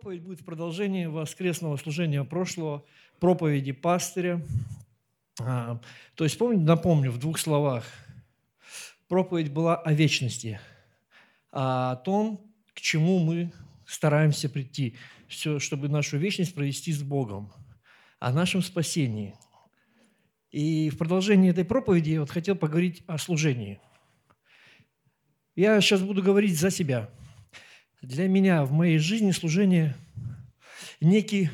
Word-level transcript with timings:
проповедь 0.00 0.22
будет 0.22 0.40
в 0.40 0.44
продолжении 0.46 1.04
воскресного 1.04 1.76
служения 1.76 2.24
прошлого, 2.24 2.86
проповеди 3.18 3.72
пастыря. 3.72 4.42
А, 5.38 5.78
то 6.14 6.24
есть, 6.24 6.38
помните, 6.38 6.64
напомню 6.64 7.10
в 7.10 7.18
двух 7.18 7.38
словах, 7.38 7.84
проповедь 9.08 9.52
была 9.52 9.76
о 9.76 9.92
вечности, 9.92 10.58
о 11.52 11.96
том, 11.96 12.40
к 12.72 12.80
чему 12.80 13.18
мы 13.18 13.52
стараемся 13.84 14.48
прийти, 14.48 14.96
все, 15.28 15.58
чтобы 15.58 15.90
нашу 15.90 16.16
вечность 16.16 16.54
провести 16.54 16.94
с 16.94 17.02
Богом, 17.02 17.52
о 18.20 18.32
нашем 18.32 18.62
спасении. 18.62 19.34
И 20.50 20.88
в 20.88 20.96
продолжении 20.96 21.50
этой 21.50 21.66
проповеди 21.66 22.12
я 22.12 22.20
вот 22.20 22.30
хотел 22.30 22.56
поговорить 22.56 23.02
о 23.06 23.18
служении. 23.18 23.78
Я 25.56 25.78
сейчас 25.82 26.00
буду 26.00 26.22
говорить 26.22 26.58
за 26.58 26.70
себя– 26.70 27.10
для 28.02 28.28
меня 28.28 28.64
в 28.64 28.72
моей 28.72 28.98
жизни 28.98 29.30
служение 29.30 29.94
некий 31.00 31.50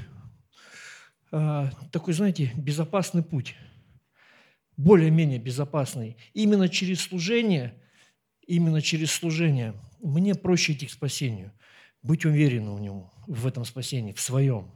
э, 1.32 1.70
такой, 1.90 2.14
знаете, 2.14 2.52
безопасный 2.56 3.22
путь, 3.22 3.56
более-менее 4.76 5.38
безопасный. 5.38 6.16
Именно 6.34 6.68
через 6.68 7.00
служение, 7.00 7.74
именно 8.46 8.80
через 8.80 9.10
служение 9.10 9.74
мне 10.00 10.34
проще 10.34 10.72
идти 10.72 10.86
к 10.86 10.92
спасению, 10.92 11.52
быть 12.02 12.24
уверенным 12.24 12.76
в 12.76 12.80
нем, 12.80 13.10
в 13.26 13.46
этом 13.46 13.64
спасении, 13.64 14.12
в 14.12 14.20
своем. 14.20 14.70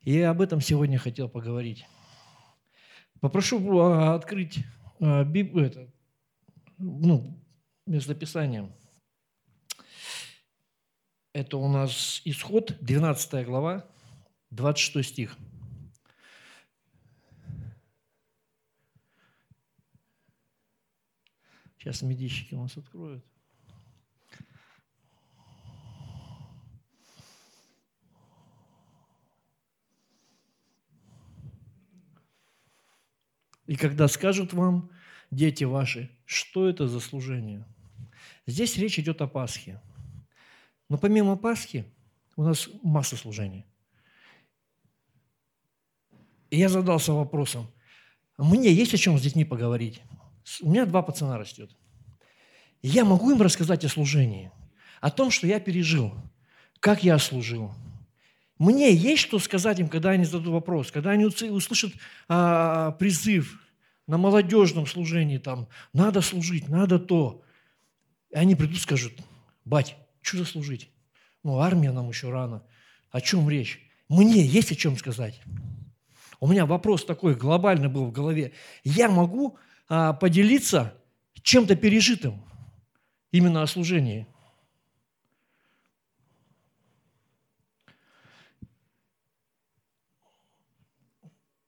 И 0.00 0.18
об 0.20 0.40
этом 0.40 0.60
сегодня 0.60 0.98
хотел 0.98 1.28
поговорить. 1.28 1.84
Попрошу 3.20 3.78
а, 3.80 4.14
открыть 4.14 4.60
а, 5.00 5.24
Библию, 5.24 5.66
это, 5.66 5.92
ну, 6.78 7.38
местописание– 7.84 8.72
это 11.32 11.56
у 11.56 11.68
нас 11.68 12.20
исход, 12.24 12.76
12 12.80 13.46
глава, 13.46 13.86
26 14.50 15.08
стих. 15.08 15.36
Сейчас 21.78 22.02
медийщики 22.02 22.54
у 22.54 22.62
нас 22.62 22.76
откроют. 22.76 23.24
И 33.66 33.76
когда 33.76 34.08
скажут 34.08 34.54
вам, 34.54 34.90
дети 35.30 35.64
ваши, 35.64 36.10
что 36.24 36.68
это 36.68 36.88
за 36.88 37.00
служение? 37.00 37.66
Здесь 38.46 38.78
речь 38.78 38.98
идет 38.98 39.20
о 39.20 39.28
Пасхе. 39.28 39.80
Но 40.88 40.98
помимо 40.98 41.36
Пасхи 41.36 41.84
у 42.36 42.42
нас 42.42 42.68
масса 42.82 43.16
служений. 43.16 43.66
И 46.50 46.58
я 46.58 46.68
задался 46.68 47.12
вопросом, 47.12 47.70
мне 48.38 48.72
есть 48.72 48.94
о 48.94 48.98
чем 48.98 49.18
с 49.18 49.22
детьми 49.22 49.44
поговорить? 49.44 50.00
У 50.62 50.70
меня 50.70 50.86
два 50.86 51.02
пацана 51.02 51.36
растет. 51.36 51.70
Я 52.80 53.04
могу 53.04 53.30
им 53.32 53.42
рассказать 53.42 53.84
о 53.84 53.88
служении, 53.88 54.50
о 55.00 55.10
том, 55.10 55.30
что 55.30 55.46
я 55.46 55.60
пережил, 55.60 56.14
как 56.80 57.02
я 57.02 57.18
служил. 57.18 57.74
Мне 58.58 58.92
есть 58.92 59.22
что 59.22 59.38
сказать 59.38 59.80
им, 59.80 59.88
когда 59.88 60.10
они 60.10 60.24
зададут 60.24 60.54
вопрос, 60.54 60.90
когда 60.90 61.10
они 61.10 61.26
услышат 61.26 61.92
а, 62.28 62.92
призыв 62.92 63.60
на 64.06 64.16
молодежном 64.16 64.86
служении, 64.86 65.38
там, 65.38 65.68
надо 65.92 66.20
служить, 66.22 66.68
надо 66.68 66.98
то. 66.98 67.42
И 68.30 68.36
они 68.36 68.54
придут 68.54 68.76
и 68.76 68.80
скажут, 68.80 69.12
бать, 69.64 69.96
что 70.28 70.38
заслужить? 70.38 70.90
Ну, 71.42 71.58
армия 71.58 71.90
нам 71.90 72.08
еще 72.08 72.30
рано. 72.30 72.62
О 73.10 73.20
чем 73.20 73.48
речь? 73.48 73.80
Мне 74.08 74.44
есть 74.44 74.70
о 74.70 74.74
чем 74.74 74.96
сказать. 74.96 75.40
У 76.40 76.46
меня 76.46 76.66
вопрос 76.66 77.04
такой 77.04 77.34
глобальный 77.34 77.88
был 77.88 78.06
в 78.06 78.12
голове. 78.12 78.52
Я 78.84 79.08
могу 79.08 79.58
а, 79.88 80.12
поделиться 80.12 80.94
чем-то 81.42 81.76
пережитым 81.76 82.44
именно 83.32 83.62
о 83.62 83.66
служении. 83.66 84.26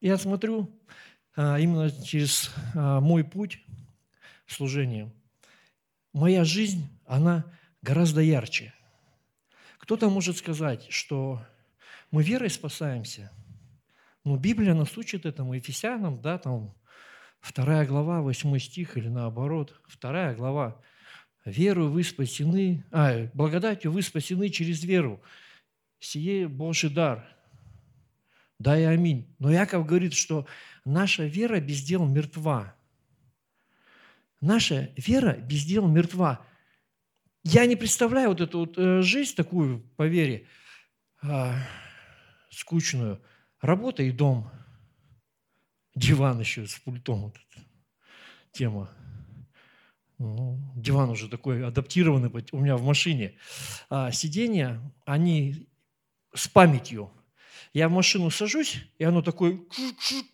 Я 0.02 0.18
смотрю 0.18 0.70
а, 1.34 1.58
именно 1.58 1.90
через 1.90 2.50
а, 2.74 3.00
мой 3.00 3.24
путь 3.24 3.64
служения. 4.46 5.10
Моя 6.12 6.44
жизнь, 6.44 6.88
она 7.06 7.44
гораздо 7.82 8.20
ярче. 8.20 8.74
Кто-то 9.78 10.08
может 10.10 10.36
сказать, 10.36 10.86
что 10.90 11.44
мы 12.10 12.22
верой 12.22 12.50
спасаемся. 12.50 13.30
Но 14.24 14.36
Библия 14.36 14.74
нас 14.74 14.96
учит 14.98 15.24
этому, 15.24 15.54
Ефесянам, 15.54 16.20
да, 16.20 16.38
там, 16.38 16.74
вторая 17.40 17.86
глава, 17.86 18.20
восьмой 18.20 18.60
стих, 18.60 18.96
или 18.96 19.08
наоборот, 19.08 19.80
вторая 19.86 20.34
глава. 20.34 20.80
Веру 21.44 21.88
вы 21.88 22.04
спасены, 22.04 22.84
а, 22.90 23.28
благодатью 23.32 23.92
вы 23.92 24.02
спасены 24.02 24.50
через 24.50 24.84
веру. 24.84 25.22
Сие 25.98 26.48
Божий 26.48 26.90
дар. 26.90 27.26
Да 28.58 28.78
и 28.78 28.82
аминь. 28.82 29.34
Но 29.38 29.50
Яков 29.50 29.86
говорит, 29.86 30.12
что 30.12 30.46
наша 30.84 31.24
вера 31.24 31.60
без 31.60 31.82
дел 31.82 32.06
мертва. 32.06 32.74
Наша 34.42 34.90
вера 34.96 35.36
без 35.36 35.64
дел 35.64 35.88
мертва. 35.88 36.44
Я 37.42 37.64
не 37.66 37.76
представляю 37.76 38.28
вот 38.28 38.40
эту 38.40 38.58
вот 38.60 38.76
э, 38.76 39.00
жизнь 39.00 39.34
такую, 39.34 39.80
по 39.96 40.06
вере, 40.06 40.46
а, 41.22 41.56
скучную. 42.50 43.22
Работа 43.60 44.02
и 44.02 44.10
дом. 44.10 44.50
Диван 45.94 46.40
еще 46.40 46.66
с 46.66 46.74
пультом. 46.78 47.22
Вот 47.22 47.36
эта 47.36 47.64
тема. 48.52 48.90
Ну, 50.18 50.58
диван 50.76 51.08
уже 51.08 51.28
такой 51.28 51.66
адаптированный 51.66 52.30
у 52.52 52.60
меня 52.60 52.76
в 52.76 52.82
машине. 52.82 53.36
А 53.88 54.12
сиденья, 54.12 54.80
они 55.06 55.66
с 56.34 56.46
памятью. 56.46 57.10
Я 57.72 57.88
в 57.88 57.92
машину 57.92 58.30
сажусь, 58.30 58.84
и 58.98 59.04
оно 59.04 59.22
такое 59.22 59.58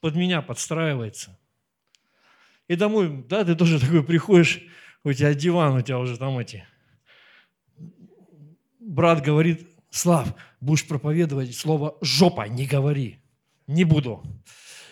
под 0.00 0.16
меня 0.16 0.42
подстраивается. 0.42 1.38
И 2.66 2.74
домой, 2.74 3.24
да, 3.28 3.44
ты 3.44 3.54
тоже 3.54 3.78
такой 3.78 4.02
приходишь, 4.02 4.60
у 5.04 5.12
тебя 5.12 5.34
диван, 5.34 5.76
у 5.76 5.82
тебя 5.82 6.00
уже 6.00 6.16
там 6.16 6.36
эти 6.38 6.66
брат 8.86 9.22
говорит, 9.22 9.68
Слав, 9.90 10.34
будешь 10.60 10.86
проповедовать 10.86 11.54
слово 11.54 11.98
«жопа», 12.00 12.48
не 12.48 12.66
говори. 12.66 13.18
Не 13.66 13.84
буду. 13.84 14.22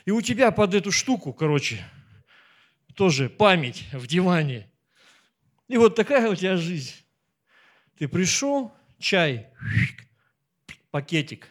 И 0.04 0.10
у 0.10 0.20
тебя 0.20 0.50
под 0.50 0.74
эту 0.74 0.90
штуку, 0.90 1.32
короче, 1.32 1.84
тоже 2.94 3.28
память 3.28 3.86
в 3.92 4.06
диване. 4.06 4.70
И 5.68 5.76
вот 5.76 5.94
такая 5.94 6.30
у 6.30 6.34
тебя 6.34 6.56
жизнь. 6.56 6.92
Ты 7.98 8.08
пришел, 8.08 8.72
чай, 8.98 9.48
пакетик, 10.90 11.50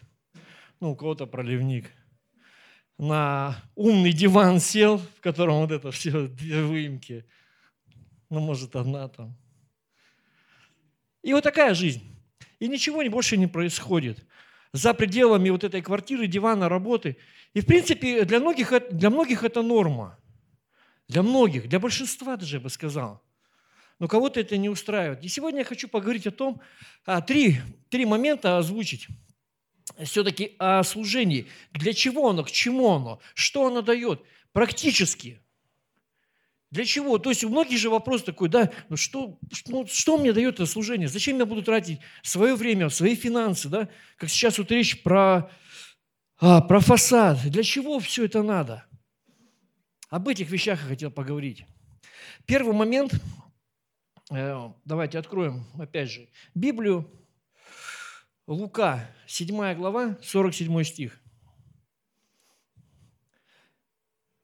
ну, 0.79 0.91
у 0.91 0.95
кого-то 0.95 1.25
проливник, 1.25 1.91
на 2.97 3.55
умный 3.75 4.11
диван 4.11 4.59
сел, 4.59 4.97
в 4.97 5.21
котором 5.21 5.61
вот 5.61 5.71
это 5.71 5.91
все, 5.91 6.27
две 6.27 6.63
выемки, 6.63 7.25
ну, 8.29 8.39
может, 8.39 8.75
одна 8.75 9.07
там. 9.07 9.37
И 11.21 11.33
вот 11.33 11.43
такая 11.43 11.73
жизнь 11.73 12.12
и 12.63 12.67
ничего 12.69 13.03
больше 13.09 13.35
не 13.35 13.47
происходит. 13.47 14.25
За 14.71 14.93
пределами 14.93 15.49
вот 15.49 15.65
этой 15.65 15.81
квартиры, 15.81 16.27
дивана, 16.27 16.69
работы. 16.69 17.17
И, 17.53 17.59
в 17.59 17.65
принципе, 17.65 18.23
для 18.23 18.39
многих, 18.39 18.71
для 18.89 19.09
многих 19.09 19.43
это 19.43 19.61
норма. 19.61 20.17
Для 21.09 21.23
многих, 21.23 21.67
для 21.67 21.81
большинства 21.81 22.37
даже, 22.37 22.55
я 22.55 22.59
бы 22.61 22.69
сказал. 22.69 23.21
Но 23.99 24.07
кого-то 24.07 24.39
это 24.39 24.55
не 24.55 24.69
устраивает. 24.69 25.21
И 25.25 25.27
сегодня 25.27 25.59
я 25.59 25.65
хочу 25.65 25.89
поговорить 25.89 26.25
о 26.25 26.31
том, 26.31 26.61
а, 27.05 27.19
три, 27.19 27.59
три 27.89 28.05
момента 28.05 28.57
озвучить. 28.57 29.07
Все-таки 30.01 30.55
о 30.57 30.83
служении. 30.83 31.47
Для 31.73 31.91
чего 31.91 32.29
оно, 32.29 32.45
к 32.45 32.51
чему 32.51 32.93
оно, 32.93 33.19
что 33.33 33.67
оно 33.67 33.81
дает. 33.81 34.21
Практически. 34.53 35.42
Для 36.73 36.85
чего? 36.85 37.19
То 37.19 37.29
есть 37.29 37.43
у 37.43 37.49
многих 37.49 37.77
же 37.77 37.91
вопрос 37.91 38.23
такой, 38.23 38.49
да, 38.49 38.71
ну 38.89 38.97
что, 38.97 39.37
ну 39.67 39.85
что 39.85 40.17
мне 40.17 40.33
дает 40.33 40.55
это 40.55 40.65
служение? 40.65 41.07
Зачем 41.07 41.37
я 41.37 41.45
буду 41.45 41.61
тратить 41.61 41.99
свое 42.23 42.55
время, 42.55 42.89
свои 42.89 43.15
финансы, 43.15 43.69
да? 43.69 43.89
Как 44.17 44.27
сейчас 44.31 44.57
вот 44.57 44.71
речь 44.71 45.03
про, 45.03 45.51
а, 46.39 46.61
про 46.61 46.79
фасад. 46.79 47.37
Для 47.45 47.61
чего 47.61 47.99
все 47.99 48.25
это 48.25 48.41
надо? 48.41 48.87
Об 50.09 50.27
этих 50.27 50.49
вещах 50.49 50.81
я 50.81 50.87
хотел 50.87 51.11
поговорить. 51.11 51.63
Первый 52.47 52.73
момент, 52.73 53.21
э, 54.31 54.57
давайте 54.83 55.19
откроем 55.19 55.67
опять 55.79 56.09
же 56.09 56.27
Библию, 56.55 57.07
Лука, 58.47 59.11
7 59.27 59.75
глава, 59.75 60.17
47 60.23 60.83
стих. 60.83 61.21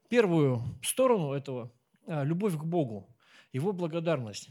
Первую 0.09 0.61
сторону 0.83 1.33
этого 1.33 1.71
любовь 2.09 2.57
к 2.57 2.63
Богу, 2.63 3.15
Его 3.53 3.71
благодарность. 3.71 4.49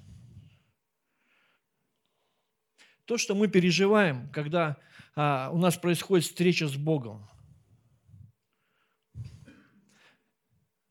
То, 3.05 3.19
что 3.19 3.34
мы 3.34 3.49
переживаем, 3.49 4.28
когда 4.31 4.76
а, 5.16 5.50
у 5.52 5.58
нас 5.58 5.76
происходит 5.76 6.26
встреча 6.26 6.69
с 6.69 6.76
Богом. 6.76 7.28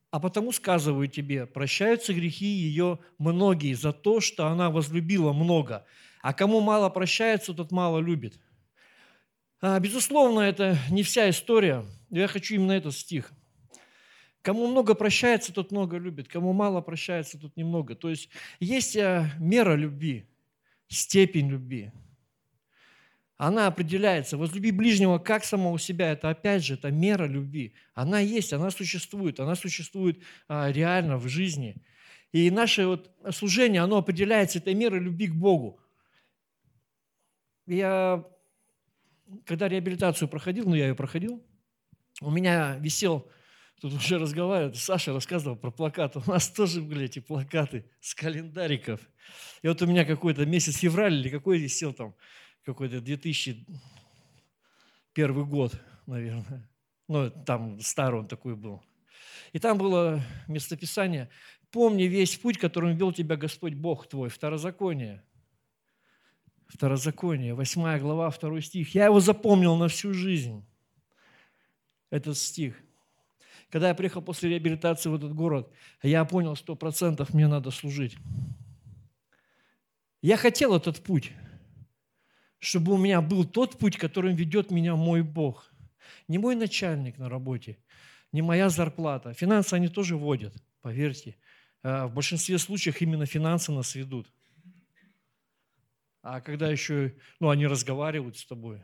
А 0.09 0.19
потому 0.19 0.51
сказываю 0.51 1.07
тебе, 1.07 1.45
прощаются 1.45 2.13
грехи 2.13 2.47
ее 2.47 2.99
многие 3.19 3.73
за 3.73 3.93
то, 3.93 4.19
что 4.19 4.47
она 4.47 4.69
возлюбила 4.69 5.31
много. 5.31 5.85
А 6.21 6.33
кому 6.33 6.59
мало 6.59 6.89
прощается, 6.89 7.53
тот 7.53 7.71
мало 7.71 7.99
любит. 7.99 8.39
А, 9.61 9.79
безусловно, 9.79 10.41
это 10.41 10.77
не 10.89 11.03
вся 11.03 11.29
история. 11.29 11.85
Я 12.09 12.27
хочу 12.27 12.55
именно 12.55 12.71
этот 12.71 12.95
стих. 12.95 13.31
Кому 14.41 14.67
много 14.67 14.95
прощается, 14.95 15.53
тот 15.53 15.71
много 15.71 15.97
любит. 15.97 16.27
Кому 16.27 16.53
мало 16.53 16.81
прощается, 16.81 17.39
тот 17.39 17.55
немного. 17.57 17.95
То 17.95 18.09
есть 18.09 18.29
есть 18.59 18.95
э, 18.95 19.29
мера 19.39 19.75
любви, 19.75 20.25
степень 20.87 21.49
любви. 21.49 21.91
Она 23.37 23.67
определяется. 23.67 24.35
Возлюби 24.35 24.71
ближнего 24.71 25.19
как 25.19 25.45
самого 25.45 25.77
себя. 25.77 26.11
Это 26.11 26.29
опять 26.29 26.63
же, 26.63 26.73
это 26.73 26.91
мера 26.91 27.25
любви. 27.25 27.73
Она 27.93 28.19
есть, 28.19 28.51
она 28.51 28.71
существует. 28.71 29.39
Она 29.39 29.55
существует 29.55 30.19
а, 30.47 30.71
реально 30.71 31.17
в 31.17 31.27
жизни. 31.27 31.75
И 32.31 32.49
наше 32.49 32.87
вот 32.87 33.11
служение, 33.31 33.81
оно 33.81 33.97
определяется 33.97 34.57
этой 34.57 34.73
мерой 34.73 34.99
любви 34.99 35.27
к 35.27 35.35
Богу. 35.35 35.79
Я, 37.67 38.25
когда 39.45 39.67
реабилитацию 39.67 40.27
проходил, 40.27 40.67
ну 40.67 40.75
я 40.75 40.87
ее 40.87 40.95
проходил, 40.95 41.43
у 42.21 42.31
меня 42.31 42.75
висел 42.77 43.29
Тут 43.79 43.93
уже 43.93 44.17
разговаривают, 44.17 44.75
Саша 44.75 45.13
рассказывал 45.13 45.55
про 45.55 45.69
плакаты. 45.69 46.19
У 46.25 46.31
нас 46.31 46.49
тоже 46.49 46.81
были 46.81 47.05
эти 47.05 47.19
плакаты 47.19 47.85
с 48.01 48.15
календариков. 48.15 48.99
И 49.61 49.67
вот 49.67 49.79
у 49.83 49.85
меня 49.85 50.03
какой-то 50.03 50.47
месяц 50.47 50.77
февраль 50.77 51.13
или 51.13 51.29
какой 51.29 51.59
висел 51.59 51.93
там, 51.93 52.15
какой-то 52.63 53.01
2001 53.01 55.45
год, 55.45 55.79
наверное. 56.07 56.67
Ну, 57.07 57.29
там 57.29 57.79
старый 57.79 58.21
он 58.21 58.27
такой 58.27 58.55
был. 58.55 58.81
И 59.53 59.59
там 59.59 59.77
было 59.77 60.23
местописание 60.47 61.29
«Помни 61.69 62.03
весь 62.03 62.35
путь, 62.35 62.57
которым 62.57 62.97
вел 62.97 63.13
тебя 63.13 63.35
Господь 63.35 63.75
Бог 63.75 64.07
твой». 64.07 64.29
Второзаконие. 64.29 65.21
Второзаконие, 66.67 67.53
8 67.53 67.99
глава, 67.99 68.31
2 68.31 68.61
стих. 68.61 68.95
Я 68.95 69.05
его 69.05 69.19
запомнил 69.19 69.77
на 69.77 69.87
всю 69.87 70.13
жизнь, 70.13 70.65
этот 72.09 72.37
стих. 72.37 72.81
Когда 73.69 73.89
я 73.89 73.95
приехал 73.95 74.21
после 74.21 74.49
реабилитации 74.49 75.09
в 75.09 75.15
этот 75.15 75.33
город, 75.33 75.69
я 76.01 76.23
понял, 76.23 76.55
сто 76.55 76.75
процентов 76.75 77.33
мне 77.33 77.47
надо 77.47 77.71
служить. 77.71 78.17
Я 80.21 80.37
хотел 80.37 80.75
этот 80.75 81.03
путь, 81.03 81.33
чтобы 82.59 82.93
у 82.93 82.97
меня 82.97 83.21
был 83.21 83.43
тот 83.43 83.77
путь, 83.77 83.97
которым 83.97 84.35
ведет 84.35 84.71
меня 84.71 84.95
мой 84.95 85.21
Бог. 85.21 85.69
Не 86.29 86.37
мой 86.37 86.55
начальник 86.55 87.17
на 87.17 87.29
работе, 87.29 87.77
не 88.31 88.41
моя 88.41 88.69
зарплата. 88.69 89.33
Финансы 89.33 89.73
они 89.73 89.89
тоже 89.89 90.15
водят, 90.15 90.55
поверьте. 90.81 91.35
А 91.83 92.07
в 92.07 92.13
большинстве 92.13 92.57
случаев 92.57 93.01
именно 93.01 93.25
финансы 93.25 93.71
нас 93.71 93.95
ведут. 93.95 94.31
А 96.21 96.39
когда 96.41 96.69
еще, 96.69 97.15
ну, 97.39 97.49
они 97.49 97.67
разговаривают 97.67 98.37
с 98.37 98.45
тобой, 98.45 98.83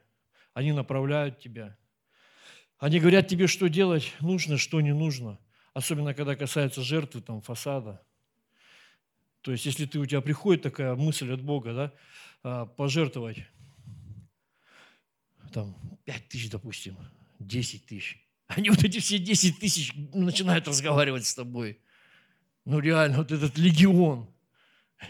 они 0.53 0.73
направляют 0.73 1.39
тебя– 1.39 1.77
они 2.79 2.99
говорят 2.99 3.27
тебе, 3.27 3.47
что 3.47 3.69
делать 3.69 4.13
нужно, 4.19 4.57
что 4.57 4.81
не 4.81 4.93
нужно. 4.93 5.39
Особенно, 5.73 6.13
когда 6.13 6.35
касается 6.35 6.81
жертвы, 6.81 7.21
там, 7.21 7.41
фасада. 7.41 8.01
То 9.41 9.51
есть, 9.51 9.65
если 9.65 9.85
ты, 9.85 9.99
у 9.99 10.05
тебя 10.05 10.21
приходит 10.21 10.61
такая 10.61 10.95
мысль 10.95 11.33
от 11.33 11.41
Бога, 11.41 11.73
да, 11.73 11.93
а, 12.43 12.65
пожертвовать, 12.65 13.45
там, 15.51 15.75
5 16.05 16.29
тысяч, 16.29 16.49
допустим, 16.49 16.95
10 17.39 17.85
тысяч. 17.85 18.19
Они 18.47 18.69
вот 18.69 18.83
эти 18.83 18.99
все 18.99 19.17
10 19.17 19.59
тысяч 19.59 19.93
начинают 20.13 20.67
разговаривать 20.67 21.25
с 21.25 21.35
тобой. 21.35 21.79
Ну, 22.65 22.79
реально, 22.79 23.17
вот 23.17 23.31
этот 23.31 23.57
легион. 23.57 24.29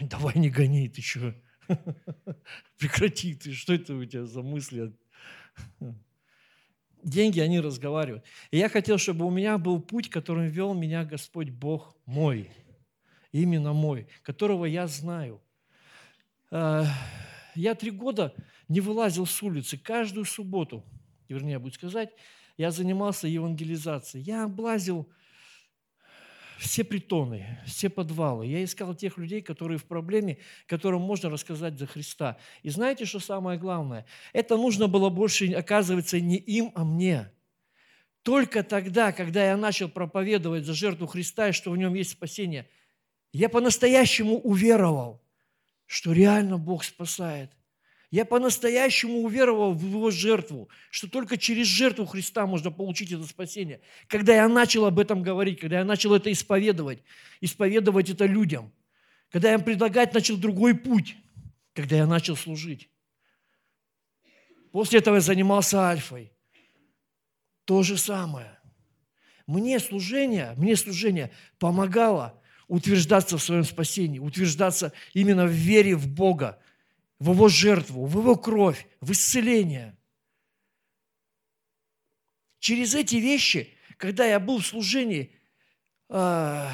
Давай 0.00 0.34
не 0.36 0.50
гони, 0.50 0.88
ты 0.88 1.02
что? 1.02 1.34
Прекрати, 2.78 3.34
ты, 3.34 3.52
что 3.52 3.74
это 3.74 3.94
у 3.94 4.04
тебя 4.04 4.26
за 4.26 4.42
мысли? 4.42 4.92
Деньги, 7.04 7.40
они 7.40 7.60
разговаривают. 7.60 8.24
И 8.50 8.58
я 8.58 8.68
хотел, 8.68 8.98
чтобы 8.98 9.24
у 9.24 9.30
меня 9.30 9.58
был 9.58 9.80
путь, 9.80 10.10
которым 10.10 10.46
вел 10.48 10.74
меня 10.74 11.04
Господь 11.04 11.50
Бог 11.50 11.96
мой, 12.06 12.50
именно 13.32 13.72
мой, 13.72 14.08
которого 14.22 14.64
я 14.64 14.86
знаю. 14.86 15.40
А, 16.50 16.86
я 17.54 17.74
три 17.74 17.90
года 17.90 18.34
не 18.68 18.80
вылазил 18.80 19.26
с 19.26 19.42
улицы. 19.42 19.78
Каждую 19.78 20.24
субботу, 20.24 20.84
вернее, 21.28 21.58
буду 21.58 21.74
сказать, 21.74 22.10
я 22.56 22.70
занимался 22.70 23.28
евангелизацией. 23.28 24.24
Я 24.24 24.44
облазил 24.44 25.08
все 26.58 26.84
притоны, 26.84 27.58
все 27.66 27.88
подвалы. 27.88 28.46
Я 28.46 28.62
искал 28.62 28.94
тех 28.94 29.18
людей, 29.18 29.42
которые 29.42 29.78
в 29.78 29.84
проблеме, 29.84 30.38
которым 30.66 31.02
можно 31.02 31.30
рассказать 31.30 31.78
за 31.78 31.86
Христа. 31.86 32.38
И 32.62 32.70
знаете, 32.70 33.04
что 33.04 33.20
самое 33.20 33.58
главное? 33.58 34.06
Это 34.32 34.56
нужно 34.56 34.88
было 34.88 35.10
больше, 35.10 35.52
оказывается, 35.52 36.20
не 36.20 36.36
им, 36.36 36.72
а 36.74 36.84
мне. 36.84 37.30
Только 38.22 38.62
тогда, 38.62 39.12
когда 39.12 39.44
я 39.44 39.56
начал 39.56 39.88
проповедовать 39.88 40.64
за 40.64 40.74
жертву 40.74 41.06
Христа 41.06 41.48
и 41.48 41.52
что 41.52 41.70
в 41.70 41.76
нем 41.76 41.94
есть 41.94 42.10
спасение, 42.10 42.68
я 43.32 43.48
по-настоящему 43.48 44.38
уверовал, 44.38 45.22
что 45.86 46.12
реально 46.12 46.58
Бог 46.58 46.84
спасает– 46.84 47.50
я 48.14 48.24
по-настоящему 48.24 49.24
уверовал 49.24 49.74
в 49.74 49.84
его 49.84 50.12
жертву, 50.12 50.68
что 50.92 51.10
только 51.10 51.36
через 51.36 51.66
жертву 51.66 52.06
Христа 52.06 52.46
можно 52.46 52.70
получить 52.70 53.10
это 53.10 53.24
спасение. 53.24 53.80
Когда 54.06 54.36
я 54.36 54.48
начал 54.48 54.86
об 54.86 55.00
этом 55.00 55.20
говорить, 55.20 55.58
когда 55.58 55.78
я 55.78 55.84
начал 55.84 56.14
это 56.14 56.30
исповедовать, 56.30 57.02
исповедовать 57.40 58.10
это 58.10 58.26
людям, 58.26 58.72
когда 59.32 59.48
я 59.48 59.54
им 59.54 59.64
предлагать 59.64 60.14
начал 60.14 60.36
другой 60.36 60.76
путь, 60.76 61.16
когда 61.72 61.96
я 61.96 62.06
начал 62.06 62.36
служить. 62.36 62.88
После 64.70 65.00
этого 65.00 65.16
я 65.16 65.20
занимался 65.20 65.80
альфой. 65.80 66.30
То 67.64 67.82
же 67.82 67.96
самое. 67.96 68.60
Мне 69.48 69.80
служение, 69.80 70.54
мне 70.56 70.76
служение 70.76 71.32
помогало 71.58 72.40
утверждаться 72.68 73.38
в 73.38 73.42
своем 73.42 73.64
спасении, 73.64 74.20
утверждаться 74.20 74.92
именно 75.14 75.46
в 75.46 75.50
вере 75.50 75.96
в 75.96 76.06
Бога, 76.06 76.60
в 77.18 77.30
Его 77.30 77.48
жертву, 77.48 78.06
в 78.06 78.18
Его 78.18 78.36
кровь, 78.36 78.86
в 79.00 79.12
исцеление. 79.12 79.96
Через 82.58 82.94
эти 82.94 83.16
вещи, 83.16 83.74
когда 83.98 84.24
я 84.24 84.40
был 84.40 84.58
в 84.58 84.66
служении, 84.66 85.32
а, 86.08 86.72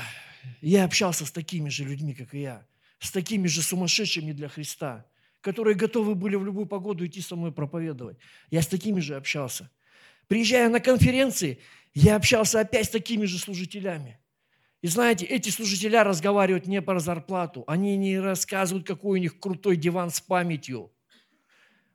я 0.60 0.84
общался 0.84 1.26
с 1.26 1.32
такими 1.32 1.68
же 1.68 1.84
людьми, 1.84 2.14
как 2.14 2.32
и 2.34 2.42
я, 2.42 2.66
с 3.00 3.10
такими 3.10 3.48
же 3.48 3.62
сумасшедшими 3.62 4.30
для 4.32 4.48
Христа, 4.48 5.06
которые 5.40 5.74
готовы 5.74 6.14
были 6.14 6.36
в 6.36 6.44
любую 6.44 6.66
погоду 6.66 7.04
идти 7.04 7.20
со 7.20 7.34
мной 7.34 7.52
проповедовать. 7.52 8.18
Я 8.50 8.62
с 8.62 8.68
такими 8.68 9.00
же 9.00 9.16
общался. 9.16 9.68
Приезжая 10.28 10.68
на 10.68 10.78
конференции, 10.78 11.58
я 11.92 12.14
общался 12.14 12.60
опять 12.60 12.86
с 12.86 12.90
такими 12.90 13.24
же 13.24 13.38
служителями. 13.38 14.19
И 14.82 14.86
знаете, 14.86 15.26
эти 15.26 15.50
служителя 15.50 16.04
разговаривают 16.04 16.66
не 16.66 16.80
про 16.80 17.00
зарплату, 17.00 17.64
они 17.66 17.96
не 17.96 18.18
рассказывают, 18.18 18.86
какой 18.86 19.18
у 19.18 19.22
них 19.22 19.38
крутой 19.38 19.76
диван 19.76 20.10
с 20.10 20.20
памятью. 20.20 20.90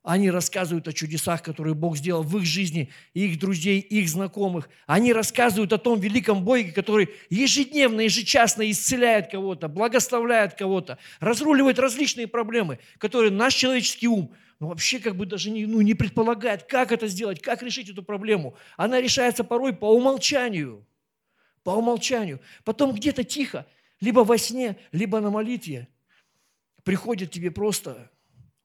Они 0.03 0.29
рассказывают 0.29 0.87
о 0.87 0.93
чудесах, 0.93 1.41
которые 1.41 1.73
Бог 1.73 1.97
сделал 1.97 2.21
в 2.21 2.37
их 2.37 2.45
жизни, 2.45 2.91
их 3.15 3.39
друзей, 3.39 3.79
их 3.79 4.07
знакомых. 4.07 4.69
Они 4.85 5.11
рассказывают 5.11 5.73
о 5.73 5.79
том 5.79 5.99
великом 5.99 6.45
Боге, 6.45 6.71
который 6.71 7.09
ежедневно, 7.31 8.01
ежечасно 8.01 8.69
исцеляет 8.69 9.31
кого-то, 9.31 9.67
благословляет 9.67 10.53
кого-то, 10.53 10.99
разруливает 11.19 11.79
различные 11.79 12.27
проблемы, 12.27 12.77
которые 12.99 13.31
наш 13.31 13.55
человеческий 13.55 14.07
ум 14.07 14.31
ну, 14.59 14.67
вообще 14.67 14.99
как 14.99 15.17
бы 15.17 15.25
даже 15.25 15.49
не, 15.49 15.65
ну, 15.65 15.81
не 15.81 15.95
предполагает, 15.95 16.63
как 16.63 16.91
это 16.91 17.07
сделать, 17.07 17.41
как 17.41 17.63
решить 17.63 17.89
эту 17.89 18.03
проблему. 18.03 18.55
Она 18.77 19.01
решается 19.01 19.43
порой 19.43 19.73
по 19.73 19.85
умолчанию– 19.85 20.85
по 21.65 21.71
умолчанию. 21.71 22.39
Потом 22.63 22.93
где-то 22.93 23.23
тихо, 23.23 23.67
либо 23.99 24.19
во 24.19 24.37
сне, 24.37 24.77
либо 24.91 25.19
на 25.19 25.31
молитве, 25.31 25.87
приходит 26.83 27.31
тебе 27.31 27.49
просто 27.49 28.11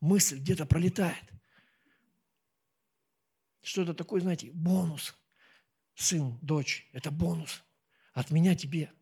мысль, 0.00 0.38
где-то 0.38 0.66
пролетает. 0.66 1.24
Что 3.62 3.82
это 3.82 3.94
такое, 3.94 4.20
знаете, 4.20 4.50
бонус. 4.52 5.16
Сын, 5.94 6.38
дочь, 6.42 6.88
это 6.92 7.10
бонус 7.10 7.64
от 8.12 8.30
меня 8.30 8.54
тебе 8.54 8.92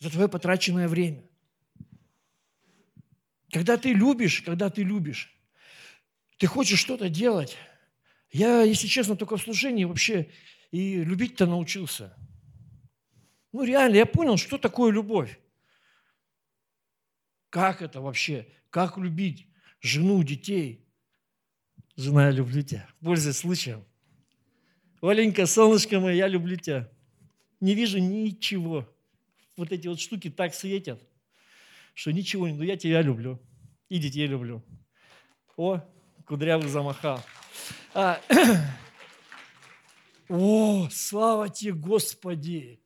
за 0.00 0.10
твое 0.10 0.28
потраченное 0.28 0.88
время. 0.88 1.24
Когда 3.52 3.76
ты 3.76 3.92
любишь, 3.92 4.42
когда 4.42 4.68
ты 4.68 4.82
любишь, 4.82 5.32
ты 6.38 6.48
хочешь 6.48 6.80
что-то 6.80 7.08
делать. 7.08 7.56
Я, 8.32 8.62
если 8.62 8.88
честно, 8.88 9.14
только 9.14 9.36
в 9.36 9.42
служении 9.42 9.84
вообще 9.84 10.28
и 10.72 11.04
любить-то 11.04 11.46
научился. 11.46 12.16
Ну, 13.56 13.64
реально, 13.64 13.96
я 13.96 14.04
понял, 14.04 14.36
что 14.36 14.58
такое 14.58 14.92
любовь. 14.92 15.40
Как 17.48 17.80
это 17.80 18.02
вообще? 18.02 18.46
Как 18.68 18.98
любить 18.98 19.48
жену, 19.80 20.22
детей? 20.22 20.84
Жена, 21.96 22.26
я 22.26 22.32
люблю 22.32 22.60
тебя. 22.60 22.86
Пользуясь 23.00 23.38
случаем. 23.38 23.82
Оленька, 25.00 25.46
солнышко 25.46 26.00
мое, 26.00 26.12
я 26.12 26.28
люблю 26.28 26.56
тебя. 26.56 26.92
Не 27.60 27.74
вижу 27.74 27.96
ничего. 27.96 28.94
Вот 29.56 29.72
эти 29.72 29.88
вот 29.88 30.00
штуки 30.00 30.28
так 30.28 30.54
светят, 30.54 31.02
что 31.94 32.10
ничего 32.10 32.48
не... 32.48 32.52
Но 32.52 32.62
я 32.62 32.76
тебя 32.76 33.00
люблю. 33.00 33.40
И 33.88 33.98
детей 33.98 34.26
люблю. 34.26 34.62
О, 35.56 35.80
кудрявый 36.26 36.68
замахал. 36.68 37.24
А, 37.94 38.20
о, 40.28 40.90
слава 40.90 41.48
тебе, 41.48 41.72
Господи! 41.72 42.82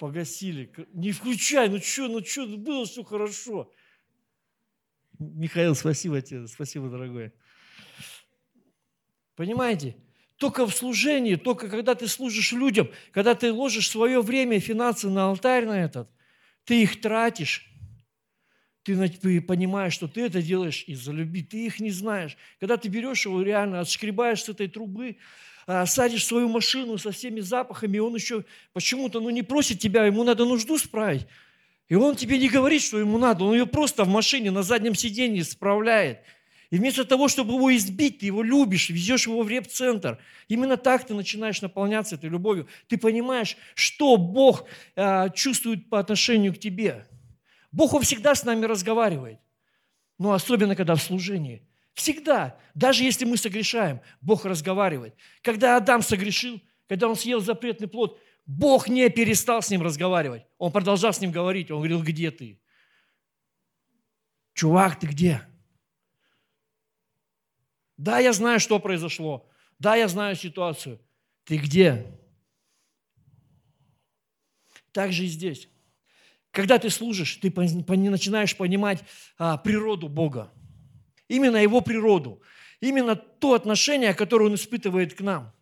Погасили. 0.00 0.72
Не 0.94 1.12
включай, 1.12 1.68
ну 1.68 1.78
что, 1.78 2.08
ну 2.08 2.24
что, 2.24 2.46
было 2.46 2.86
все 2.86 3.04
хорошо. 3.04 3.70
Михаил, 5.18 5.74
спасибо 5.74 6.22
тебе, 6.22 6.46
спасибо, 6.48 6.88
дорогой. 6.88 7.32
Понимаете? 9.36 9.94
Только 10.36 10.66
в 10.66 10.74
служении, 10.74 11.34
только 11.34 11.68
когда 11.68 11.94
ты 11.94 12.08
служишь 12.08 12.52
людям, 12.52 12.88
когда 13.12 13.34
ты 13.34 13.52
ложишь 13.52 13.90
свое 13.90 14.22
время 14.22 14.56
и 14.56 14.60
финансы 14.60 15.10
на 15.10 15.26
алтарь 15.26 15.66
на 15.66 15.84
этот, 15.84 16.10
ты 16.64 16.82
их 16.82 17.02
тратишь, 17.02 17.70
ты, 18.82 19.06
ты 19.06 19.42
понимаешь, 19.42 19.92
что 19.92 20.08
ты 20.08 20.22
это 20.22 20.40
делаешь 20.40 20.82
из-за 20.86 21.12
любви, 21.12 21.42
ты 21.42 21.66
их 21.66 21.78
не 21.78 21.90
знаешь. 21.90 22.38
Когда 22.58 22.78
ты 22.78 22.88
берешь 22.88 23.26
его 23.26 23.42
реально, 23.42 23.80
отшкребаешь 23.80 24.44
с 24.44 24.48
этой 24.48 24.68
трубы, 24.68 25.18
а, 25.72 25.86
садишь 25.86 26.26
свою 26.26 26.48
машину 26.48 26.98
со 26.98 27.12
всеми 27.12 27.38
запахами, 27.38 27.96
и 27.96 28.00
он 28.00 28.12
еще 28.16 28.44
почему-то 28.72 29.20
ну, 29.20 29.30
не 29.30 29.42
просит 29.42 29.78
тебя, 29.78 30.04
ему 30.04 30.24
надо 30.24 30.44
нужду 30.44 30.76
справить. 30.78 31.28
И 31.88 31.94
он 31.94 32.16
тебе 32.16 32.38
не 32.38 32.48
говорит, 32.48 32.82
что 32.82 32.98
ему 32.98 33.18
надо, 33.18 33.44
он 33.44 33.52
ее 33.52 33.66
просто 33.66 34.02
в 34.02 34.08
машине 34.08 34.50
на 34.50 34.64
заднем 34.64 34.96
сиденье 34.96 35.44
справляет. 35.44 36.22
И 36.70 36.76
вместо 36.76 37.04
того, 37.04 37.28
чтобы 37.28 37.54
его 37.54 37.72
избить, 37.76 38.18
ты 38.18 38.26
его 38.26 38.42
любишь, 38.42 38.90
везешь 38.90 39.28
его 39.28 39.44
в 39.44 39.48
реп-центр. 39.48 40.18
Именно 40.48 40.76
так 40.76 41.06
ты 41.06 41.14
начинаешь 41.14 41.62
наполняться 41.62 42.16
этой 42.16 42.30
любовью. 42.30 42.66
Ты 42.88 42.98
понимаешь, 42.98 43.56
что 43.76 44.16
Бог 44.16 44.64
э, 44.96 45.30
чувствует 45.36 45.88
по 45.88 46.00
отношению 46.00 46.52
к 46.52 46.58
тебе. 46.58 47.06
Бог 47.70 47.94
он 47.94 48.02
всегда 48.02 48.34
с 48.34 48.42
нами 48.42 48.64
разговаривает. 48.64 49.38
Но 50.18 50.32
особенно, 50.32 50.74
когда 50.74 50.96
в 50.96 51.02
служении. 51.02 51.62
Всегда. 52.00 52.58
Даже 52.74 53.04
если 53.04 53.26
мы 53.26 53.36
согрешаем, 53.36 54.00
Бог 54.22 54.46
разговаривает. 54.46 55.14
Когда 55.42 55.76
Адам 55.76 56.00
согрешил, 56.00 56.58
когда 56.88 57.06
он 57.06 57.14
съел 57.14 57.40
запретный 57.40 57.88
плод, 57.88 58.18
Бог 58.46 58.88
не 58.88 59.10
перестал 59.10 59.60
с 59.60 59.68
ним 59.68 59.82
разговаривать. 59.82 60.46
Он 60.56 60.72
продолжал 60.72 61.12
с 61.12 61.20
ним 61.20 61.30
говорить. 61.30 61.70
Он 61.70 61.76
говорил, 61.76 62.02
где 62.02 62.30
ты? 62.30 62.58
Чувак, 64.54 64.98
ты 64.98 65.08
где? 65.08 65.42
Да, 67.98 68.18
я 68.18 68.32
знаю, 68.32 68.60
что 68.60 68.78
произошло. 68.78 69.46
Да, 69.78 69.94
я 69.94 70.08
знаю 70.08 70.36
ситуацию. 70.36 70.98
Ты 71.44 71.58
где? 71.58 72.18
Так 74.92 75.12
же 75.12 75.24
и 75.24 75.28
здесь. 75.28 75.68
Когда 76.50 76.78
ты 76.78 76.88
служишь, 76.88 77.36
ты 77.36 77.52
начинаешь 77.54 78.56
понимать 78.56 79.04
а, 79.36 79.58
природу 79.58 80.08
Бога. 80.08 80.50
Именно 81.30 81.56
Его 81.56 81.80
природу. 81.80 82.42
Именно 82.80 83.16
то 83.16 83.54
отношение, 83.54 84.12
которое 84.14 84.46
Он 84.46 84.54
испытывает 84.54 85.14
к 85.14 85.20
нам, 85.22 85.52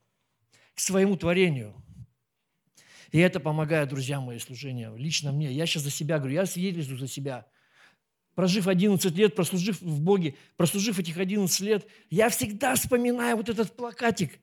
к 0.74 0.80
своему 0.80 1.16
творению– 1.16 1.74
и 3.10 3.18
это 3.18 3.40
помогает, 3.40 3.88
друзья 3.88 4.20
мои, 4.20 4.38
служение. 4.38 4.92
Лично 4.96 5.32
мне. 5.32 5.50
Я 5.50 5.66
сейчас 5.66 5.82
за 5.82 5.90
себя 5.90 6.18
говорю, 6.18 6.34
я 6.34 6.46
свидетельствую 6.46 6.98
за 6.98 7.08
себя. 7.08 7.46
Прожив 8.34 8.68
11 8.68 9.16
лет, 9.16 9.34
прослужив 9.34 9.80
в 9.80 10.00
Боге, 10.00 10.36
прослужив 10.56 10.98
этих 10.98 11.16
11 11.16 11.60
лет, 11.60 11.86
я 12.08 12.28
всегда 12.28 12.74
вспоминаю 12.74 13.36
вот 13.36 13.48
этот 13.48 13.74
плакатик. 13.74 14.38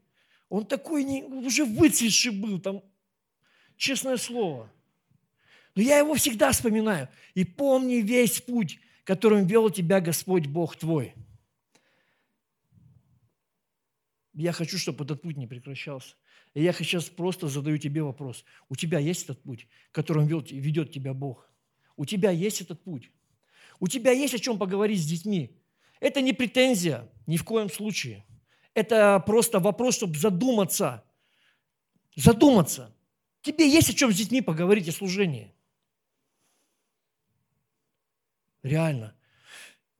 Он 0.50 0.66
такой 0.66 1.04
не, 1.04 1.24
уже 1.24 1.64
выцветший 1.64 2.32
был, 2.32 2.60
там, 2.60 2.84
честное 3.78 4.18
слово. 4.18 4.70
Но 5.76 5.82
я 5.82 6.00
его 6.00 6.16
всегда 6.16 6.52
вспоминаю. 6.52 7.08
И 7.36 7.46
помни 7.46 7.96
весь 7.96 8.42
путь, 8.42 8.80
которым 9.06 9.46
вел 9.46 9.70
тебя 9.70 10.02
Господь 10.02 10.48
Бог 10.48 10.76
твой. 10.76 11.14
Я 14.34 14.52
хочу, 14.52 14.78
чтобы 14.78 15.06
этот 15.06 15.22
путь 15.22 15.38
не 15.38 15.48
прекращался. 15.48 16.16
И 16.54 16.62
я 16.62 16.74
сейчас 16.74 17.06
просто 17.06 17.48
задаю 17.48 17.78
тебе 17.78 18.04
вопрос. 18.04 18.44
У 18.68 18.76
тебя 18.76 19.00
есть 19.00 19.24
этот 19.24 19.42
путь, 19.42 19.68
которым 19.94 20.28
ведет 20.28 20.92
тебя 20.92 21.14
Бог? 21.14 21.50
У 21.96 22.06
тебя 22.06 22.32
есть 22.32 22.60
этот 22.60 22.84
путь? 22.84 23.12
У 23.80 23.88
тебя 23.88 24.12
есть 24.12 24.34
о 24.34 24.40
чем 24.40 24.58
поговорить 24.58 25.02
с 25.02 25.06
детьми? 25.06 25.58
Это 26.02 26.22
не 26.22 26.34
претензия, 26.34 27.10
ни 27.28 27.38
в 27.38 27.46
коем 27.46 27.70
случае. 27.70 28.26
Это 28.74 29.24
просто 29.26 29.60
вопрос, 29.60 29.96
чтобы 29.96 30.18
задуматься. 30.18 31.06
Задуматься. 32.16 32.94
Тебе 33.42 33.70
есть 33.70 33.90
о 33.90 33.94
чем 33.94 34.12
с 34.12 34.18
детьми 34.18 34.42
поговорить 34.42 34.90
о 34.90 34.92
служении. 34.92 35.55
Реально. 38.66 39.14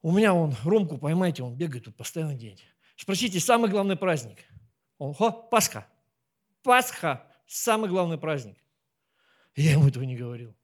У 0.02 0.12
меня 0.12 0.34
он, 0.34 0.56
Ромку, 0.64 0.98
поймайте, 0.98 1.44
он 1.44 1.56
бегает 1.56 1.86
тут 1.86 1.96
постоянно 1.96 2.34
день. 2.34 2.60
Спросите, 2.96 3.40
самый 3.40 3.70
главный 3.70 3.96
праздник. 3.96 4.40
Он, 4.98 5.14
хо, 5.14 5.32
Пасха. 5.32 5.88
Пасха– 6.64 7.32
самый 7.46 7.92
главный 7.92 8.18
праздник. 8.18 8.58
Я 9.56 9.74
ему 9.74 9.88
этого 9.88 10.04
не 10.04 10.16
говорил. 10.16 10.56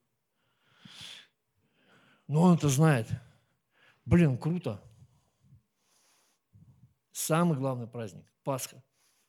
Но 2.26 2.42
он 2.42 2.56
это 2.56 2.68
знает. 2.68 3.06
Блин, 4.04 4.36
круто. 4.36 4.82
Самый 7.12 7.56
главный 7.56 7.86
праздник– 7.86 8.26
Пасха. 8.42 8.82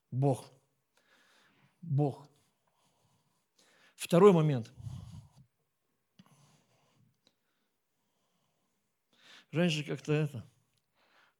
Бог. 0.10 0.52
Бог. 1.80 2.28
Второй 3.94 4.34
момент. 4.34 4.72
Раньше 9.54 9.86
как-то 9.86 10.12
это, 10.12 10.46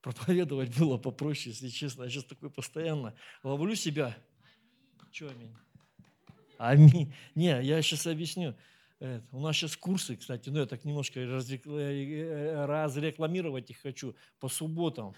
проповедовать 0.02 0.78
было 0.78 0.98
попроще, 0.98 1.50
если 1.52 1.68
честно. 1.68 2.04
Я 2.04 2.10
сейчас 2.10 2.24
такой 2.24 2.50
постоянно 2.50 3.14
ловлю 3.44 3.76
себя– 3.76 4.16
что 5.14 5.30
аминь? 5.30 5.56
Аминь. 6.58 7.14
Не, 7.36 7.64
я 7.64 7.82
сейчас 7.84 8.08
объясню. 8.08 8.56
Это, 9.00 9.24
у 9.32 9.40
нас 9.42 9.56
сейчас 9.56 9.78
курсы, 9.78 10.16
кстати, 10.16 10.50
ну 10.50 10.60
я 10.60 10.66
так 10.66 10.86
немножко 10.86 11.20
э, 11.20 12.66
разрекламировать 12.66 13.70
их 13.70 13.80
хочу 13.82 14.16
по 14.40 14.50
субботам. 14.50 15.14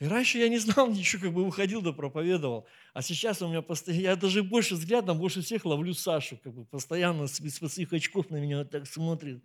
И 0.00 0.06
раньше 0.06 0.38
я 0.38 0.48
не 0.48 0.58
знал 0.58 0.90
ничего, 0.90 1.22
как 1.22 1.32
бы 1.32 1.44
выходил 1.44 1.82
да 1.82 1.92
проповедовал. 1.92 2.66
А 2.94 3.02
сейчас 3.02 3.42
у 3.42 3.48
меня 3.48 3.62
постоянно, 3.62 4.02
я 4.02 4.16
даже 4.16 4.42
больше 4.42 4.74
взглядом, 4.74 5.18
больше 5.18 5.42
всех 5.42 5.64
ловлю 5.64 5.94
Сашу, 5.94 6.36
как 6.42 6.52
бы 6.52 6.64
постоянно 6.64 7.28
с, 7.28 7.38
с 7.38 7.92
очков 7.92 8.30
на 8.30 8.38
меня 8.38 8.58
вот 8.58 8.70
так 8.70 8.88
смотрит. 8.88 9.44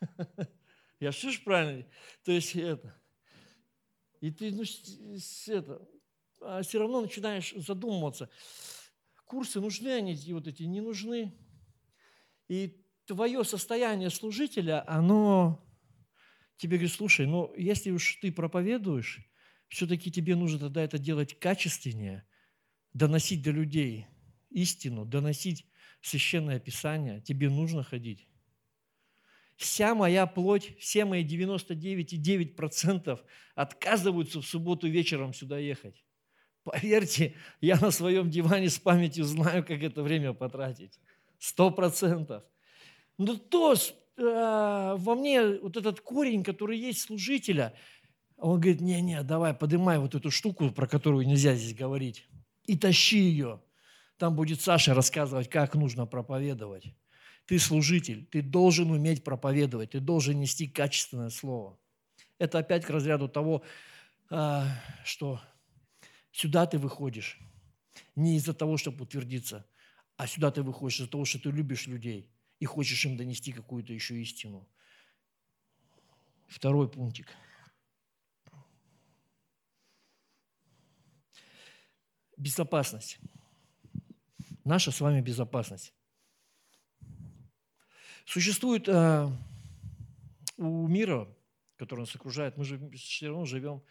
Я 1.02 1.10
все 1.10 1.32
правильно? 1.40 1.84
То 2.22 2.30
есть 2.30 2.54
это. 2.54 2.94
И 4.20 4.30
ты, 4.30 4.52
ну, 4.52 4.62
это, 5.48 5.88
а 6.40 6.62
все 6.62 6.78
равно 6.78 7.00
начинаешь 7.00 7.52
задумываться, 7.56 8.30
курсы 9.24 9.60
нужны 9.60 9.88
они 9.88 10.14
вот 10.32 10.46
эти, 10.46 10.62
не 10.62 10.80
нужны. 10.80 11.36
И 12.46 12.86
твое 13.06 13.42
состояние 13.42 14.10
служителя, 14.10 14.88
оно 14.88 15.66
тебе 16.56 16.76
говорит, 16.76 16.94
слушай, 16.94 17.26
ну 17.26 17.52
если 17.56 17.90
уж 17.90 18.20
ты 18.22 18.30
проповедуешь, 18.30 19.28
все-таки 19.66 20.12
тебе 20.12 20.36
нужно 20.36 20.60
тогда 20.60 20.84
это 20.84 20.98
делать 20.98 21.36
качественнее, 21.36 22.24
доносить 22.92 23.42
до 23.42 23.50
людей 23.50 24.06
истину, 24.50 25.04
доносить 25.04 25.66
священное 26.00 26.60
писание, 26.60 27.20
тебе 27.20 27.50
нужно 27.50 27.82
ходить. 27.82 28.28
Вся 29.62 29.94
моя 29.94 30.26
плоть, 30.26 30.76
все 30.80 31.04
мои 31.04 31.24
99,9% 31.24 33.20
отказываются 33.54 34.40
в 34.40 34.44
субботу 34.44 34.88
вечером 34.88 35.32
сюда 35.32 35.58
ехать. 35.58 36.04
Поверьте, 36.64 37.36
я 37.60 37.78
на 37.78 37.92
своем 37.92 38.28
диване 38.28 38.68
с 38.68 38.80
памятью 38.80 39.24
знаю, 39.24 39.64
как 39.64 39.80
это 39.84 40.02
время 40.02 40.32
потратить. 40.32 40.98
Сто 41.38 41.70
процентов. 41.70 42.42
Но 43.18 43.36
то 43.36 43.74
э, 43.74 44.96
во 44.96 45.14
мне 45.14 45.60
вот 45.60 45.76
этот 45.76 46.00
корень, 46.00 46.42
который 46.42 46.76
есть 46.76 47.02
служителя, 47.02 47.72
он 48.36 48.58
говорит, 48.58 48.80
не-не, 48.80 49.22
давай, 49.22 49.54
поднимай 49.54 50.00
вот 50.00 50.16
эту 50.16 50.32
штуку, 50.32 50.72
про 50.72 50.88
которую 50.88 51.24
нельзя 51.24 51.54
здесь 51.54 51.76
говорить, 51.76 52.26
и 52.64 52.76
тащи 52.76 53.18
ее. 53.18 53.62
Там 54.16 54.34
будет 54.34 54.60
Саша 54.60 54.92
рассказывать, 54.92 55.48
как 55.48 55.76
нужно 55.76 56.06
проповедовать. 56.06 56.96
Ты 57.52 57.58
служитель, 57.58 58.24
ты 58.24 58.40
должен 58.40 58.90
уметь 58.90 59.24
проповедовать, 59.24 59.90
ты 59.90 60.00
должен 60.00 60.40
нести 60.40 60.66
качественное 60.66 61.28
слово. 61.28 61.78
Это 62.38 62.58
опять 62.58 62.82
к 62.82 62.88
разряду 62.88 63.28
того, 63.28 63.62
э, 64.30 64.62
что 65.04 65.38
Сюда 66.32 66.66
ты 66.66 66.78
выходишь 66.78 67.38
не 68.16 68.36
из-за 68.36 68.54
того, 68.54 68.78
чтобы 68.78 69.02
утвердиться, 69.04 69.66
а 70.16 70.26
сюда 70.26 70.50
ты 70.50 70.62
выходишь 70.62 71.00
из-за 71.00 71.10
того, 71.10 71.26
что 71.26 71.38
ты 71.38 71.50
любишь 71.50 71.86
людей 71.86 72.30
и 72.58 72.64
хочешь 72.64 73.04
им 73.04 73.18
донести 73.18 73.52
какую-то 73.52 73.92
еще 73.92 74.18
истину. 74.22 74.66
Второй 76.48 76.88
пунктик. 76.90 77.28
безопасность. 82.38 83.18
Наша 84.64 84.90
с 84.90 85.02
вами 85.02 85.20
безопасность. 85.20 85.92
Существует 88.24 88.88
э, 88.88 89.28
у 90.56 90.86
мира, 90.88 91.28
который 91.76 92.00
нас 92.00 92.14
окружает, 92.14 92.56
мы 92.56 92.64
же 92.64 92.78
все 92.96 93.28
равно 93.28 93.44
живем, 93.44 93.82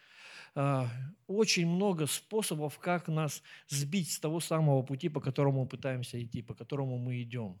э, 0.54 0.86
очень 1.26 1.66
много 1.66 2.06
способов, 2.06 2.78
как 2.78 3.08
нас 3.08 3.42
сбить 3.68 4.10
с 4.10 4.18
того 4.18 4.40
самого 4.40 4.82
пути, 4.82 5.08
по 5.08 5.20
которому 5.20 5.62
мы 5.62 5.68
пытаемся 5.68 6.22
идти, 6.22 6.42
по 6.42 6.54
которому 6.54 6.98
мы 6.98 7.22
идем. 7.22 7.60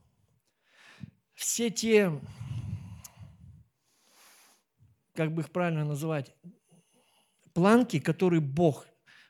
Все 1.34 1.70
те, 1.70 2.20
как 5.14 5.34
бы 5.34 5.42
их 5.42 5.50
правильно 5.50 5.84
называть, 5.84 6.34
планки, 7.52 8.00
которые 8.00 8.40
Бог 8.40 8.86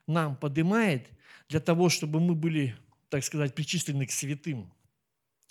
нам 0.06 0.36
поднимает 0.36 1.08
для 1.48 1.60
того, 1.60 1.88
чтобы 1.88 2.20
мы 2.20 2.34
были, 2.34 2.76
так 3.08 3.24
сказать, 3.24 3.54
причислены 3.54 4.06
к 4.06 4.10
святым, 4.10 4.72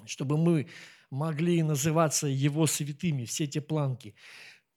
чтобы 0.05 0.37
мы 0.37 0.67
могли 1.11 1.61
называться 1.61 2.25
Его 2.25 2.65
святыми, 2.65 3.25
все 3.25 3.43
эти 3.43 3.59
планки. 3.59 4.15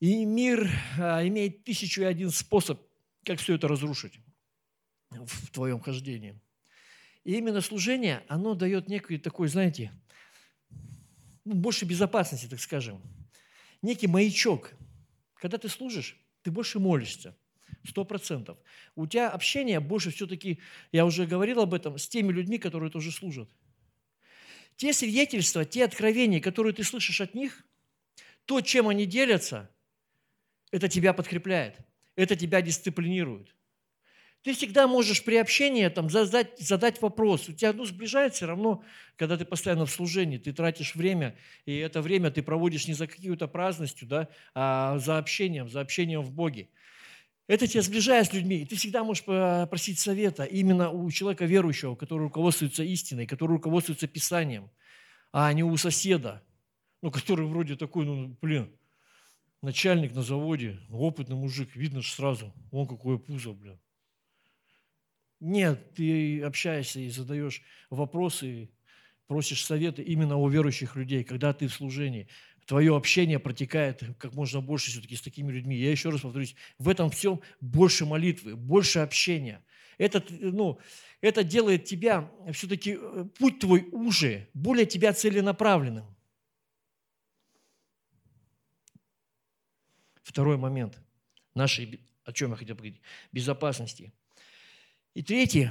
И 0.01 0.27
мир 0.27 0.69
а, 0.99 1.27
имеет 1.27 1.65
тысячу 1.65 2.03
и 2.03 2.05
один 2.05 2.31
способ, 2.31 2.83
как 3.25 3.39
все 3.39 3.55
это 3.55 3.69
разрушить 3.69 4.19
в 5.11 5.51
твоем 5.51 5.81
хождении. 5.81 6.39
И 7.23 7.37
именно 7.37 7.63
служение, 7.63 8.23
оно 8.29 8.55
дает 8.55 8.89
некий 8.89 9.17
такой, 9.17 9.49
знаете, 9.49 9.93
ну, 11.45 11.55
больше 11.55 11.85
безопасности, 11.85 12.47
так 12.47 12.61
скажем. 12.61 13.01
Некий 13.81 14.09
маячок. 14.09 14.73
Когда 15.35 15.57
ты 15.57 15.69
служишь, 15.69 16.19
ты 16.43 16.51
больше 16.51 16.79
молишься. 16.79 17.37
Сто 17.87 18.05
процентов. 18.05 18.59
У 18.97 19.07
тебя 19.07 19.31
общение 19.31 19.79
больше 19.79 20.11
все-таки, 20.11 20.59
я 20.91 21.05
уже 21.05 21.27
говорил 21.27 21.61
об 21.61 21.75
этом, 21.75 21.99
с 21.99 22.09
теми 22.09 22.33
людьми, 22.33 22.59
которые 22.59 22.91
тоже 22.91 23.13
служат. 23.13 23.49
Те 24.77 24.93
свидетельства, 24.93 25.65
те 25.65 25.85
откровения, 25.85 26.41
которые 26.41 26.73
ты 26.73 26.83
слышишь 26.83 27.21
от 27.21 27.35
них, 27.35 27.65
то, 28.45 28.61
чем 28.61 28.89
они 28.89 29.07
делятся, 29.07 29.71
это 30.71 30.89
тебя 30.89 31.13
подкрепляет, 31.13 31.77
это 32.17 32.37
тебя 32.37 32.61
дисциплинирует. 32.61 33.55
Ты 34.45 34.53
всегда 34.53 34.87
можешь 34.87 35.25
при 35.25 35.37
общении 35.37 35.89
там, 35.89 36.11
задать, 36.11 36.59
задать 36.59 37.01
вопрос. 37.01 37.49
У 37.49 37.55
тебя 37.55 37.73
ну, 37.73 37.87
сближает 37.87 38.35
все 38.35 38.45
равно, 38.47 38.85
когда 39.17 39.39
ты 39.39 39.47
постоянно 39.47 39.87
в 39.87 39.91
служении, 39.91 40.37
ты 40.37 40.53
тратишь 40.53 40.95
время, 40.95 41.35
и 41.65 41.75
это 41.79 42.03
время 42.03 42.31
ты 42.31 42.43
проводишь 42.43 42.87
не 42.87 42.93
за 42.93 43.07
какую-то 43.07 43.49
праздностью, 43.49 44.07
да, 44.07 44.29
а 44.55 44.99
за 44.99 45.17
общением, 45.17 45.71
за 45.71 45.81
общением 45.81 46.21
в 46.21 46.31
Боге. 46.31 46.69
Это 47.47 47.67
тебя 47.67 47.83
сближает 47.83 48.27
с 48.27 48.33
людьми. 48.33 48.63
И 48.63 48.65
ты 48.65 48.77
всегда 48.77 49.05
можешь 49.05 49.25
просить 49.25 49.99
совета 49.99 50.45
именно 50.45 50.91
у 50.91 51.11
человека 51.11 51.45
верующего, 51.45 51.95
который 51.95 52.23
руководствуется 52.23 52.83
истиной, 52.83 53.27
который 53.27 53.53
руководствуется 53.53 54.07
Писанием, 54.07 54.71
а 55.33 55.53
не 55.53 55.63
у 55.63 55.77
соседа, 55.77 56.43
ну, 57.03 57.11
который 57.11 57.47
вроде 57.47 57.77
такой, 57.77 58.07
ну, 58.07 58.37
блин, 58.41 58.75
начальник 59.61 60.15
на 60.15 60.23
заводе, 60.23 60.79
опытный 60.91 61.37
мужик, 61.37 61.77
видно 61.77 62.01
же 62.01 62.11
сразу, 62.11 62.55
он 62.71 62.87
какое 62.87 63.19
пузо, 63.19 63.53
блин. 63.53 63.79
Нет, 65.41 65.95
ты 65.95 66.41
общаешься 66.43 67.01
и 67.01 67.11
задаешь 67.11 67.61
вопросы, 67.91 68.71
просишь 69.27 69.65
советы 69.65 70.03
именно 70.03 70.39
у 70.39 70.49
верующих 70.49 70.97
людей, 70.97 71.25
когда 71.25 71.53
ты 71.53 71.67
в 71.67 71.75
служении 71.75 72.29
твое 72.67 72.97
общение 72.97 73.39
протекает 73.39 74.03
как 74.19 74.35
можно 74.35 74.61
больше 74.61 74.91
все-таки 74.91 75.17
с 75.17 75.23
такими 75.23 75.53
людьми. 75.53 75.77
Я 75.77 75.91
еще 75.91 76.11
раз 76.11 76.21
повторюсь, 76.21 76.55
в 76.79 76.89
этом 76.89 77.11
всем 77.11 77.41
больше 77.61 78.07
молитвы, 78.07 78.57
больше 78.57 79.01
общения. 79.01 79.65
Это, 79.99 80.25
ну, 80.31 80.79
это 81.21 81.45
делает 81.45 81.85
тебя, 81.85 82.31
все-таки 82.53 82.99
э, 83.01 83.27
путь 83.39 83.61
твой 83.61 83.89
уже, 83.93 84.49
более 84.55 84.87
тебя 84.87 85.13
целенаправленным. 85.13 86.07
Второй 90.23 90.57
момент 90.57 90.99
нашей, 91.55 92.01
о 92.25 92.33
чем 92.33 92.51
я 92.51 92.57
хотел 92.57 92.75
поговорить, 92.75 93.01
безопасности. 93.31 94.13
И 95.15 95.23
третий 95.23 95.71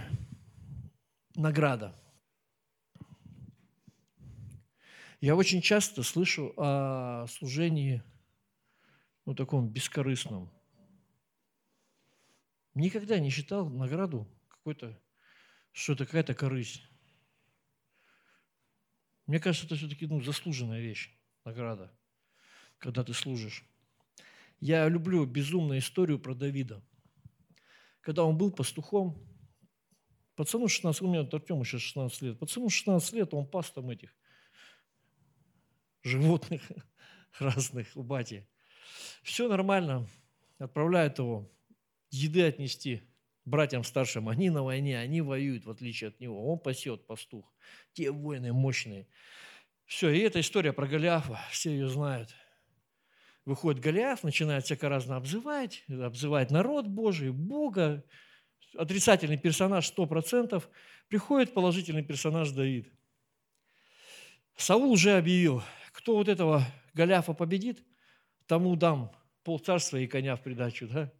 –награда– 1.36 1.94
Я 5.24 5.38
очень 5.38 5.62
часто 5.62 6.04
слышу 6.04 6.54
о 6.58 7.28
служении, 7.28 8.04
ну, 9.26 9.34
таком 9.34 9.70
бескорыстном. 9.70 10.52
Никогда 12.74 13.18
не 13.20 13.30
считал 13.30 13.70
награду 13.70 14.28
какой-то, 14.50 15.02
что 15.72 15.94
это 15.94 16.06
какая-то 16.06 16.36
корысть. 16.36 16.84
Мне 19.26 19.40
кажется, 19.40 19.66
это 19.66 19.78
все-таки 19.78 20.08
ну, 20.08 20.20
заслуженная 20.20 20.82
вещь, 20.82 21.10
награда, 21.46 21.90
когда 22.78 23.02
ты 23.06 23.14
служишь. 23.14 23.64
Я 24.60 24.90
люблю 24.90 25.26
безумную 25.26 25.80
историю 25.80 26.20
про 26.20 26.36
Давида. 26.36 26.84
Когда 28.02 28.26
он 28.26 28.38
был 28.38 28.52
пастухом, 28.52 29.26
пацану 30.36 30.68
16, 30.68 31.02
у 31.02 31.08
меня 31.08 31.22
Артему 31.22 31.64
сейчас 31.64 31.80
16 31.80 32.22
лет, 32.24 32.40
пацану 32.40 32.68
16 32.68 33.14
лет, 33.14 33.34
он 33.34 33.48
пас 33.48 33.72
там 33.72 33.90
этих 33.90 34.14
животных 36.04 36.62
разных 37.40 37.88
у 37.96 38.04
бати. 38.04 38.48
Все 39.24 39.48
нормально. 39.48 40.08
Отправляют 40.60 41.18
его 41.20 41.52
еды 42.12 42.44
отнести 42.44 43.02
братьям 43.46 43.84
старшим. 43.84 44.30
Они 44.30 44.50
на 44.50 44.64
войне, 44.64 45.00
они 45.00 45.22
воюют, 45.22 45.66
в 45.66 45.72
отличие 45.72 46.10
от 46.10 46.20
него. 46.20 46.52
Он 46.52 46.60
пасет, 46.60 47.06
пастух. 47.08 47.52
Те 47.94 48.12
воины 48.12 48.54
мощные. 48.54 49.08
Все, 49.86 50.10
и 50.10 50.20
эта 50.20 50.40
история 50.40 50.74
про 50.74 50.88
Голиафа, 50.88 51.40
все 51.52 51.72
ее 51.72 51.90
знают. 51.90 52.34
Выходит 53.46 53.82
Голиаф, 53.82 54.24
начинает 54.24 54.64
всяко 54.64 54.88
разно 54.88 55.18
обзывать, 55.18 55.84
обзывать 55.90 56.50
народ 56.52 56.88
Божий, 56.88 57.32
Бога. 57.32 58.04
Отрицательный 58.78 59.38
персонаж 59.38 59.92
100%. 59.92 60.64
Приходит 61.10 61.54
положительный 61.54 62.04
персонаж 62.04 62.52
Давид. 62.52 62.92
Саул 64.56 64.92
уже 64.92 65.18
объявил, 65.18 65.62
кто 65.94 66.16
вот 66.16 66.28
этого 66.28 66.66
Голиафа 66.94 67.34
победит, 67.34 67.82
тому 68.46 68.76
дам 68.76 69.12
полцарства 69.44 69.98
и 69.98 70.08
коня 70.08 70.36
в 70.36 70.44
придачу, 70.44 70.88
да? 70.88 71.14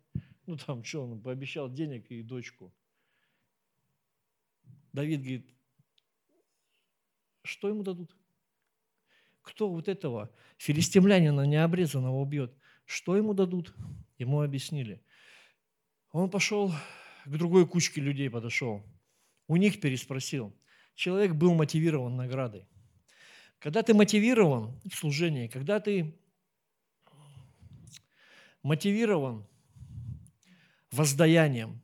Ну 0.46 0.58
там 0.58 0.84
что, 0.84 1.04
он 1.04 1.22
пообещал 1.22 1.72
денег 1.72 2.12
и 2.12 2.22
дочку. 2.22 2.76
Давид 4.92 5.22
говорит, 5.22 5.50
что 7.44 7.70
ему 7.70 7.84
дадут? 7.84 8.16
Кто 9.42 9.70
вот 9.70 9.88
этого 9.88 10.30
филистимлянина 10.58 11.46
необрезанного 11.46 12.20
убьет? 12.20 12.54
Что 12.86 13.16
ему 13.16 13.34
дадут? 13.34 13.74
Ему 14.18 14.42
объяснили. 14.42 15.04
Он 16.12 16.30
пошел 16.30 16.72
к 17.26 17.30
другой 17.30 17.68
кучке 17.68 18.02
людей 18.02 18.30
подошел. 18.30 18.84
У 19.48 19.56
них 19.56 19.80
переспросил. 19.82 20.56
Человек 20.96 21.34
был 21.34 21.54
мотивирован 21.54 22.16
наградой. 22.16 22.68
Когда 23.64 23.82
ты 23.82 23.94
мотивирован 23.94 24.78
в 24.84 24.94
служении, 24.94 25.48
когда 25.48 25.80
ты 25.80 26.14
мотивирован 28.62 29.48
воздаянием, 30.92 31.82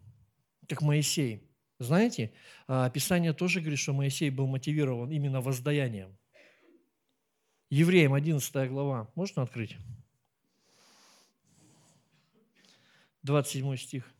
как 0.67 0.81
Моисей. 0.81 1.41
Знаете, 1.79 2.33
а, 2.67 2.89
Писание 2.89 3.31
тоже 3.31 3.61
говорит, 3.61 3.79
что 3.79 3.93
Моисей 3.93 4.29
был 4.29 4.45
мотивирован 4.45 5.09
именно 5.09 5.39
воздаянием. 5.39 6.17
Евреям 7.69 8.13
11 8.13 8.67
глава. 8.67 9.09
Можно 9.15 9.43
открыть? 9.43 9.77
27 13.23 13.77
стих. 13.77 14.13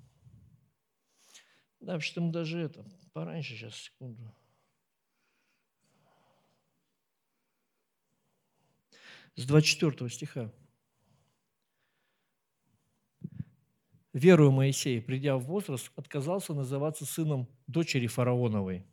Да, 1.82 2.00
что 2.00 2.22
мы 2.22 2.32
даже 2.32 2.58
это, 2.58 2.86
пораньше 3.12 3.58
сейчас, 3.58 3.76
секунду. 3.76 4.34
С 9.36 9.46
24 9.46 10.10
стиха. 10.10 10.52
Верую 14.14 14.52
Моисей, 14.52 15.02
придя 15.02 15.38
в 15.38 15.44
возраст, 15.44 15.92
отказался 15.96 16.54
называться 16.54 17.06
сыном 17.06 17.48
дочери 17.68 18.08
фараоновой. 18.08 18.86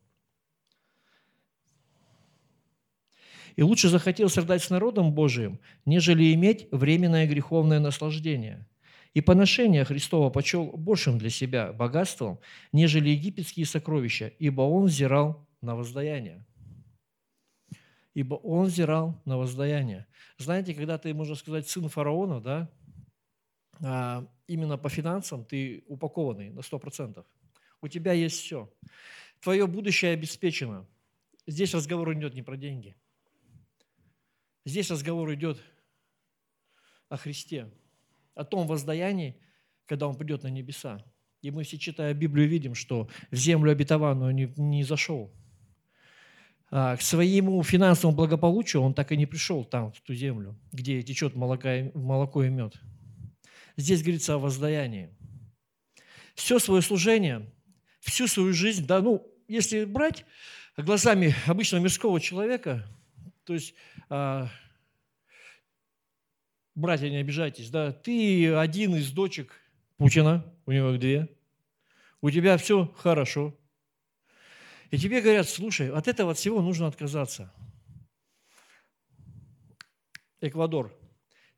И 3.56 3.62
лучше 3.62 3.88
захотел 3.88 4.28
страдать 4.28 4.62
с 4.62 4.68
народом 4.68 5.12
Божиим, 5.12 5.58
нежели 5.86 6.34
иметь 6.34 6.68
временное 6.70 7.26
греховное 7.26 7.80
наслаждение. 7.80 8.68
И 9.14 9.22
поношение 9.22 9.84
Христова 9.84 10.28
почел 10.28 10.66
большим 10.76 11.16
для 11.16 11.30
себя 11.30 11.72
богатством, 11.72 12.38
нежели 12.72 13.08
египетские 13.08 13.64
сокровища, 13.64 14.26
ибо 14.38 14.60
он 14.60 14.84
взирал 14.84 15.48
на 15.62 15.74
воздаяние 15.74 16.44
ибо 18.16 18.36
он 18.36 18.68
взирал 18.68 19.20
на 19.26 19.36
воздаяние. 19.36 20.06
Знаете, 20.38 20.72
когда 20.72 20.96
ты, 20.96 21.12
можно 21.12 21.34
сказать, 21.34 21.68
сын 21.68 21.86
фараона, 21.90 22.40
да, 22.40 22.70
а, 23.82 24.26
именно 24.46 24.78
по 24.78 24.88
финансам 24.88 25.44
ты 25.44 25.84
упакованный 25.86 26.48
на 26.48 26.60
100%. 26.60 27.22
У 27.82 27.88
тебя 27.88 28.12
есть 28.14 28.40
все. 28.40 28.72
твое 29.40 29.66
будущее 29.66 30.12
обеспечено. 30.12 30.86
Здесь 31.46 31.74
разговор 31.74 32.14
идет 32.14 32.32
не 32.32 32.40
про 32.40 32.56
деньги. 32.56 32.96
Здесь 34.64 34.90
разговор 34.90 35.34
идет 35.34 35.62
о 37.10 37.18
Христе, 37.18 37.70
о 38.34 38.44
том 38.46 38.66
воздаянии, 38.66 39.38
когда 39.84 40.08
Он 40.08 40.16
придет 40.16 40.42
на 40.42 40.48
небеса. 40.48 41.04
И 41.42 41.50
мы 41.50 41.64
все, 41.64 41.76
читая 41.76 42.14
Библию, 42.14 42.48
видим, 42.48 42.74
что 42.74 43.10
в 43.30 43.36
землю 43.36 43.72
обетованную 43.72 44.34
не, 44.34 44.50
не 44.56 44.84
зашел. 44.84 45.30
А 46.70 46.96
к 46.96 47.02
своему 47.02 47.62
финансовому 47.62 48.16
благополучию 48.16 48.82
он 48.82 48.92
так 48.92 49.12
и 49.12 49.16
не 49.16 49.26
пришел 49.26 49.64
там, 49.64 49.92
в 49.92 50.00
ту 50.00 50.14
землю, 50.14 50.58
где 50.72 51.02
течет 51.02 51.36
молоко, 51.36 52.42
и 52.44 52.48
мед. 52.48 52.74
Здесь 53.76 54.02
говорится 54.02 54.34
о 54.34 54.38
воздаянии. 54.38 55.10
Все 56.34 56.58
свое 56.58 56.82
служение, 56.82 57.48
всю 58.00 58.26
свою 58.26 58.52
жизнь, 58.52 58.86
да, 58.86 59.00
ну, 59.00 59.26
если 59.48 59.84
брать 59.84 60.24
глазами 60.76 61.34
обычного 61.46 61.82
мирского 61.82 62.20
человека, 62.20 62.84
то 63.44 63.54
есть 63.54 63.74
а, 64.10 64.48
братья, 66.74 67.08
не 67.08 67.16
обижайтесь, 67.16 67.70
да, 67.70 67.92
ты 67.92 68.52
один 68.54 68.96
из 68.96 69.10
дочек 69.12 69.52
Путина, 69.96 70.44
у 70.66 70.72
него 70.72 70.92
две, 70.96 71.28
у 72.20 72.30
тебя 72.30 72.56
все 72.58 72.92
хорошо. 72.98 73.54
И 74.90 74.98
тебе 74.98 75.20
говорят, 75.20 75.48
слушай, 75.48 75.90
от 75.90 76.08
этого 76.08 76.32
от 76.32 76.38
всего 76.38 76.62
нужно 76.62 76.86
отказаться. 76.86 77.52
Эквадор. 80.40 80.94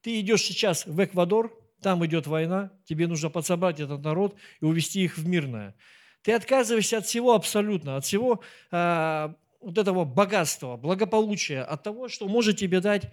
Ты 0.00 0.20
идешь 0.20 0.42
сейчас 0.42 0.86
в 0.86 1.04
Эквадор, 1.04 1.52
там 1.82 2.04
идет 2.06 2.26
война, 2.26 2.72
тебе 2.84 3.06
нужно 3.06 3.30
подсобрать 3.30 3.80
этот 3.80 4.02
народ 4.02 4.36
и 4.60 4.64
увести 4.64 5.02
их 5.02 5.18
в 5.18 5.26
мирное. 5.26 5.74
Ты 6.22 6.32
отказываешься 6.32 6.98
от 6.98 7.06
всего 7.06 7.34
абсолютно, 7.34 7.96
от 7.96 8.04
всего 8.04 8.42
э, 8.70 9.34
вот 9.60 9.78
этого 9.78 10.04
богатства, 10.04 10.76
благополучия, 10.76 11.62
от 11.62 11.82
того, 11.82 12.08
что 12.08 12.28
может 12.28 12.58
тебе 12.58 12.80
дать 12.80 13.10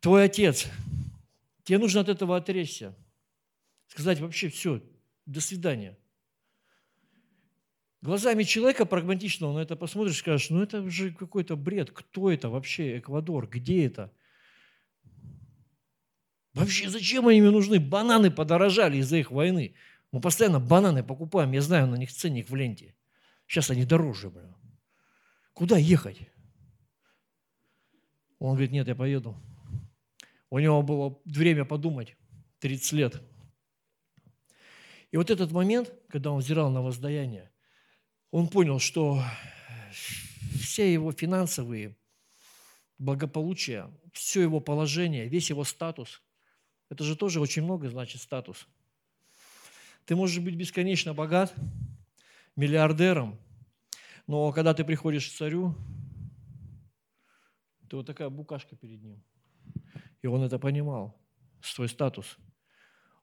твой 0.00 0.24
отец. 0.24 0.66
Тебе 1.64 1.78
нужно 1.78 2.00
от 2.00 2.08
этого 2.08 2.36
отречься. 2.36 2.94
Сказать 3.88 4.20
вообще 4.20 4.48
все, 4.48 4.82
до 5.26 5.40
свидания. 5.40 5.96
Глазами 8.04 8.42
человека 8.42 8.84
прагматичного 8.84 9.54
на 9.54 9.60
это 9.60 9.76
посмотришь, 9.76 10.18
скажешь, 10.18 10.50
ну 10.50 10.62
это 10.62 10.90
же 10.90 11.10
какой-то 11.10 11.56
бред. 11.56 11.90
Кто 11.90 12.30
это 12.30 12.50
вообще 12.50 12.98
Эквадор? 12.98 13.48
Где 13.48 13.86
это? 13.86 14.12
Вообще 16.52 16.90
зачем 16.90 17.26
они 17.28 17.40
мне 17.40 17.50
нужны? 17.50 17.80
Бананы 17.80 18.30
подорожали 18.30 18.98
из-за 18.98 19.16
их 19.16 19.30
войны. 19.30 19.74
Мы 20.12 20.20
постоянно 20.20 20.60
бананы 20.60 21.02
покупаем, 21.02 21.52
я 21.52 21.62
знаю, 21.62 21.86
на 21.86 21.94
них 21.94 22.12
ценник 22.12 22.50
в 22.50 22.54
ленте. 22.54 22.94
Сейчас 23.46 23.70
они 23.70 23.86
дороже, 23.86 24.28
блин. 24.28 24.54
Куда 25.54 25.78
ехать? 25.78 26.28
Он 28.38 28.50
говорит, 28.50 28.70
нет, 28.72 28.86
я 28.86 28.94
поеду. 28.94 29.34
У 30.50 30.58
него 30.58 30.82
было 30.82 31.18
время 31.24 31.64
подумать, 31.64 32.18
30 32.58 32.92
лет. 32.92 33.22
И 35.10 35.16
вот 35.16 35.30
этот 35.30 35.52
момент, 35.52 35.90
когда 36.10 36.32
он 36.32 36.40
взирал 36.40 36.70
на 36.70 36.82
воздаяние, 36.82 37.50
он 38.34 38.48
понял, 38.48 38.80
что 38.80 39.22
все 40.60 40.92
его 40.92 41.12
финансовые 41.12 41.96
благополучия, 42.98 43.88
все 44.12 44.42
его 44.42 44.58
положение, 44.58 45.28
весь 45.28 45.50
его 45.50 45.62
статус, 45.62 46.20
это 46.88 47.04
же 47.04 47.14
тоже 47.14 47.38
очень 47.38 47.62
много 47.62 47.88
значит 47.88 48.20
статус. 48.20 48.66
Ты 50.04 50.16
можешь 50.16 50.42
быть 50.42 50.56
бесконечно 50.56 51.14
богат, 51.14 51.54
миллиардером, 52.56 53.38
но 54.26 54.50
когда 54.50 54.74
ты 54.74 54.84
приходишь 54.84 55.28
к 55.28 55.32
царю, 55.32 55.76
ты 57.88 57.94
вот 57.94 58.06
такая 58.06 58.30
букашка 58.30 58.74
перед 58.74 59.00
ним– 59.00 59.22
и 60.22 60.26
он 60.26 60.42
это 60.42 60.58
понимал, 60.58 61.14
свой 61.60 61.86
статус. 61.86 62.38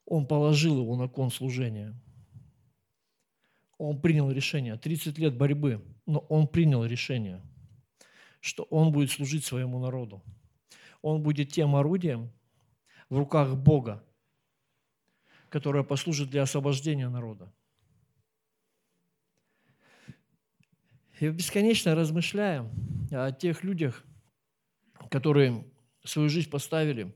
Он 0.06 0.28
положил 0.28 0.80
его 0.80 0.96
на 0.96 1.08
кон 1.08 1.32
служения. 1.32 2.00
Он 3.84 4.00
принял 4.00 4.30
решение. 4.30 4.78
30 4.78 5.18
лет 5.18 5.36
борьбы, 5.36 5.84
но 6.06 6.20
он 6.30 6.48
принял 6.48 6.86
решение, 6.86 7.42
что 8.40 8.62
он 8.66 8.92
будет 8.92 9.10
служить 9.10 9.44
своему 9.44 9.80
народу. 9.80 10.22
Он 11.02 11.24
будет 11.24 11.52
тем 11.52 11.76
орудием 11.76 12.32
в 13.10 13.18
руках 13.18 13.56
Бога, 13.56 14.04
которое 15.50 15.84
послужит 15.84 16.30
для 16.30 16.44
освобождения 16.44 17.10
народа. 17.10 17.52
И 21.20 21.30
бесконечно 21.30 21.96
размышляя 21.96 22.70
о 23.10 23.32
тех 23.32 23.64
людях, 23.64 24.06
которые 25.10 25.66
свою 26.04 26.30
жизнь 26.30 26.52
поставили 26.52 27.16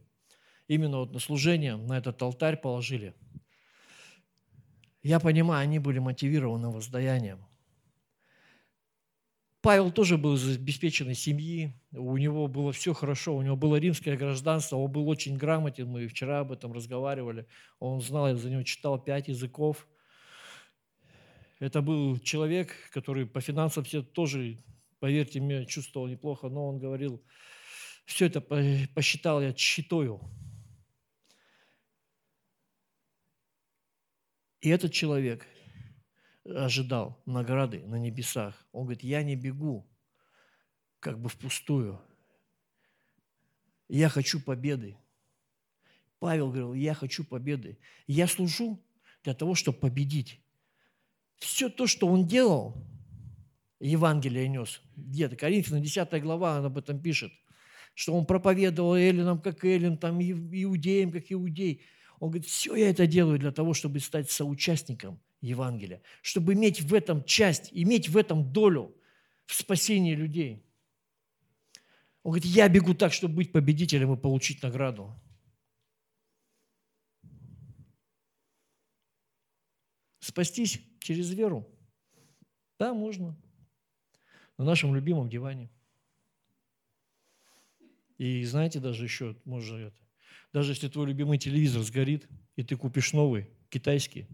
именно 0.68 0.98
вот 0.98 1.14
на 1.14 1.20
служение, 1.20 1.76
на 1.76 2.00
этот 2.00 2.20
алтарь 2.24 2.58
положили. 2.58 3.14
Я 5.06 5.20
понимаю, 5.20 5.62
они 5.62 5.78
были 5.78 6.00
мотивированы 6.00 6.72
воздаянием. 6.72 7.46
Павел 9.62 9.92
тоже 9.92 10.18
был 10.18 10.34
из 10.34 10.58
обеспеченной 10.58 11.14
семьи, 11.14 11.80
у 11.92 12.18
него 12.18 12.48
было 12.48 12.72
все 12.72 12.92
хорошо, 12.94 13.36
у 13.36 13.44
него 13.44 13.56
было 13.56 13.76
римское 13.76 14.18
гражданство, 14.18 14.78
он 14.78 14.92
был 14.92 15.08
очень 15.08 15.38
грамотен, 15.38 15.88
мы 15.88 16.08
вчера 16.08 16.40
об 16.40 16.52
этом 16.52 16.74
разговаривали, 16.74 17.46
он 17.78 18.02
знал, 18.02 18.30
я 18.30 18.36
за 18.36 18.50
него 18.50 18.64
читал 18.64 18.98
пять 18.98 19.28
языков. 19.28 19.88
Это 21.60 21.84
был 21.84 22.18
человек, 22.18 22.74
который 22.92 23.28
по 23.28 23.42
финансам 23.42 23.84
все 23.84 24.02
тоже, 24.02 24.58
поверьте 25.00 25.40
мне, 25.40 25.68
чувствовал 25.68 26.08
неплохо, 26.08 26.50
но 26.50 26.68
он 26.68 26.80
говорил, 26.80 27.24
все 28.06 28.26
это 28.26 28.42
посчитал 28.42 29.40
я 29.40 29.54
читою. 29.54 30.20
И 34.66 34.70
этот 34.70 34.92
человек 34.92 35.46
ожидал 36.44 37.22
награды 37.28 37.84
на 37.86 37.98
небесах. 37.98 38.66
Он 38.72 38.86
говорит, 38.86 39.04
я 39.04 39.22
не 39.22 39.36
бегу 39.36 39.88
как 41.00 41.20
бы 41.20 41.30
впустую. 41.30 42.02
Я 43.88 44.10
хочу 44.10 44.42
победы. 44.42 44.98
Павел 46.18 46.48
говорил, 46.48 46.74
я 46.74 46.96
хочу 46.96 47.24
победы. 47.24 47.78
Я 48.08 48.26
служу 48.26 48.84
для 49.24 49.36
того, 49.36 49.54
чтобы 49.54 49.78
победить. 49.78 50.42
Все 51.38 51.70
то, 51.70 51.86
что 51.86 52.08
он 52.08 52.26
делал, 52.26 52.76
Евангелие 53.80 54.48
нес. 54.48 54.82
Где-то, 54.96 55.36
Коринфянам 55.36 55.84
10 55.84 56.24
глава, 56.24 56.58
он 56.58 56.66
об 56.66 56.80
этом 56.80 57.00
пишет– 57.00 57.32
что 57.96 58.14
он 58.14 58.26
проповедовал 58.26 58.96
эллинам, 58.96 59.40
как 59.40 59.64
эллин, 59.64 59.98
там, 59.98 60.22
иудеям, 60.22 61.12
как 61.12 61.32
иудей. 61.32 61.82
Он 62.26 62.32
говорит, 62.32 62.50
все 62.50 62.76
я 62.76 62.90
это 62.90 63.06
делаю 63.06 63.38
для 63.38 63.52
того, 63.52 63.76
чтобы 63.76 64.00
стать 64.00 64.32
соучастником 64.32 65.22
Евангелия, 65.42 66.02
чтобы 66.24 66.54
иметь 66.54 66.82
в 66.82 66.92
этом 66.92 67.24
часть, 67.24 67.70
иметь 67.72 68.10
в 68.10 68.18
этом 68.18 68.52
долю 68.52 68.96
в 69.46 69.54
спасении 69.54 70.16
людей. 70.16 70.66
Он 72.24 72.32
говорит, 72.32 72.46
я 72.46 72.68
бегу 72.68 72.96
так, 72.96 73.14
чтобы 73.14 73.36
быть 73.36 73.52
победителем 73.52 74.12
и 74.12 74.18
получить 74.18 74.64
награду. 74.64 75.14
Спастись 80.20 80.82
через 80.98 81.30
веру? 81.32 81.70
Да, 82.80 82.96
можно. 82.96 83.38
На 84.58 84.66
нашем 84.66 84.96
любимом 84.96 85.30
диване. 85.30 85.70
И 88.18 88.44
знаете, 88.46 88.80
даже 88.80 89.04
еще, 89.04 89.36
может, 89.46 89.76
это, 89.76 90.05
даже 90.56 90.72
если 90.72 90.88
твой 90.88 91.08
любимый 91.08 91.38
телевизор 91.38 91.84
сгорит, 91.84 92.30
и 92.56 92.64
ты 92.64 92.78
купишь 92.78 93.12
новый, 93.12 93.50
китайский, 93.68 94.26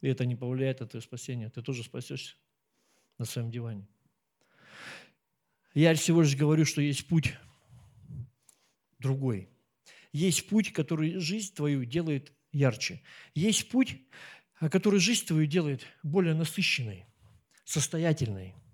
и 0.00 0.08
это 0.08 0.24
не 0.24 0.34
повлияет 0.34 0.80
на 0.80 0.86
твое 0.86 1.02
спасение, 1.02 1.50
ты 1.50 1.60
тоже 1.60 1.84
спасешься 1.84 2.36
на 3.18 3.26
своем 3.26 3.50
диване. 3.50 3.86
Я 5.74 5.94
всего 5.94 6.22
лишь 6.22 6.34
говорю, 6.34 6.64
что 6.64 6.80
есть 6.80 7.06
путь 7.06 7.34
другой. 8.98 9.50
Есть 10.10 10.48
путь, 10.48 10.72
который 10.72 11.18
жизнь 11.18 11.54
твою 11.54 11.84
делает 11.84 12.32
ярче. 12.50 13.02
Есть 13.34 13.68
путь, 13.68 14.00
который 14.58 15.00
жизнь 15.00 15.26
твою 15.26 15.44
делает 15.44 15.82
более 16.02 16.32
насыщенной, 16.32 17.04
состоятельной– 17.62 18.54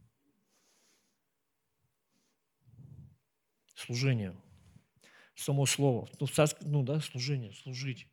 служение. 3.75 4.33
Само 5.35 5.67
слово. 5.67 6.09
Ну, 6.21 6.27
царск... 6.27 6.59
ну 6.61 6.83
да, 6.83 7.01
служение, 7.01 7.53
служить. 7.53 8.07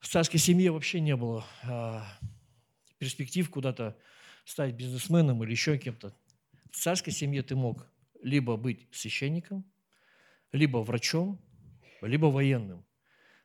В 0.00 0.08
царской 0.08 0.38
семье 0.38 0.70
вообще 0.70 1.00
не 1.00 1.16
было 1.16 1.44
а, 1.62 2.06
перспектив 2.98 3.48
куда-то 3.50 3.96
стать 4.44 4.74
бизнесменом 4.74 5.42
или 5.42 5.50
еще 5.50 5.78
кем-то. 5.78 6.14
В 6.70 6.76
царской 6.76 7.12
семье 7.12 7.42
ты 7.42 7.56
мог 7.56 7.86
либо 8.22 8.56
быть 8.56 8.86
священником, 8.92 9.64
либо 10.52 10.78
врачом, 10.78 11.40
либо 12.02 12.26
военным. 12.26 12.84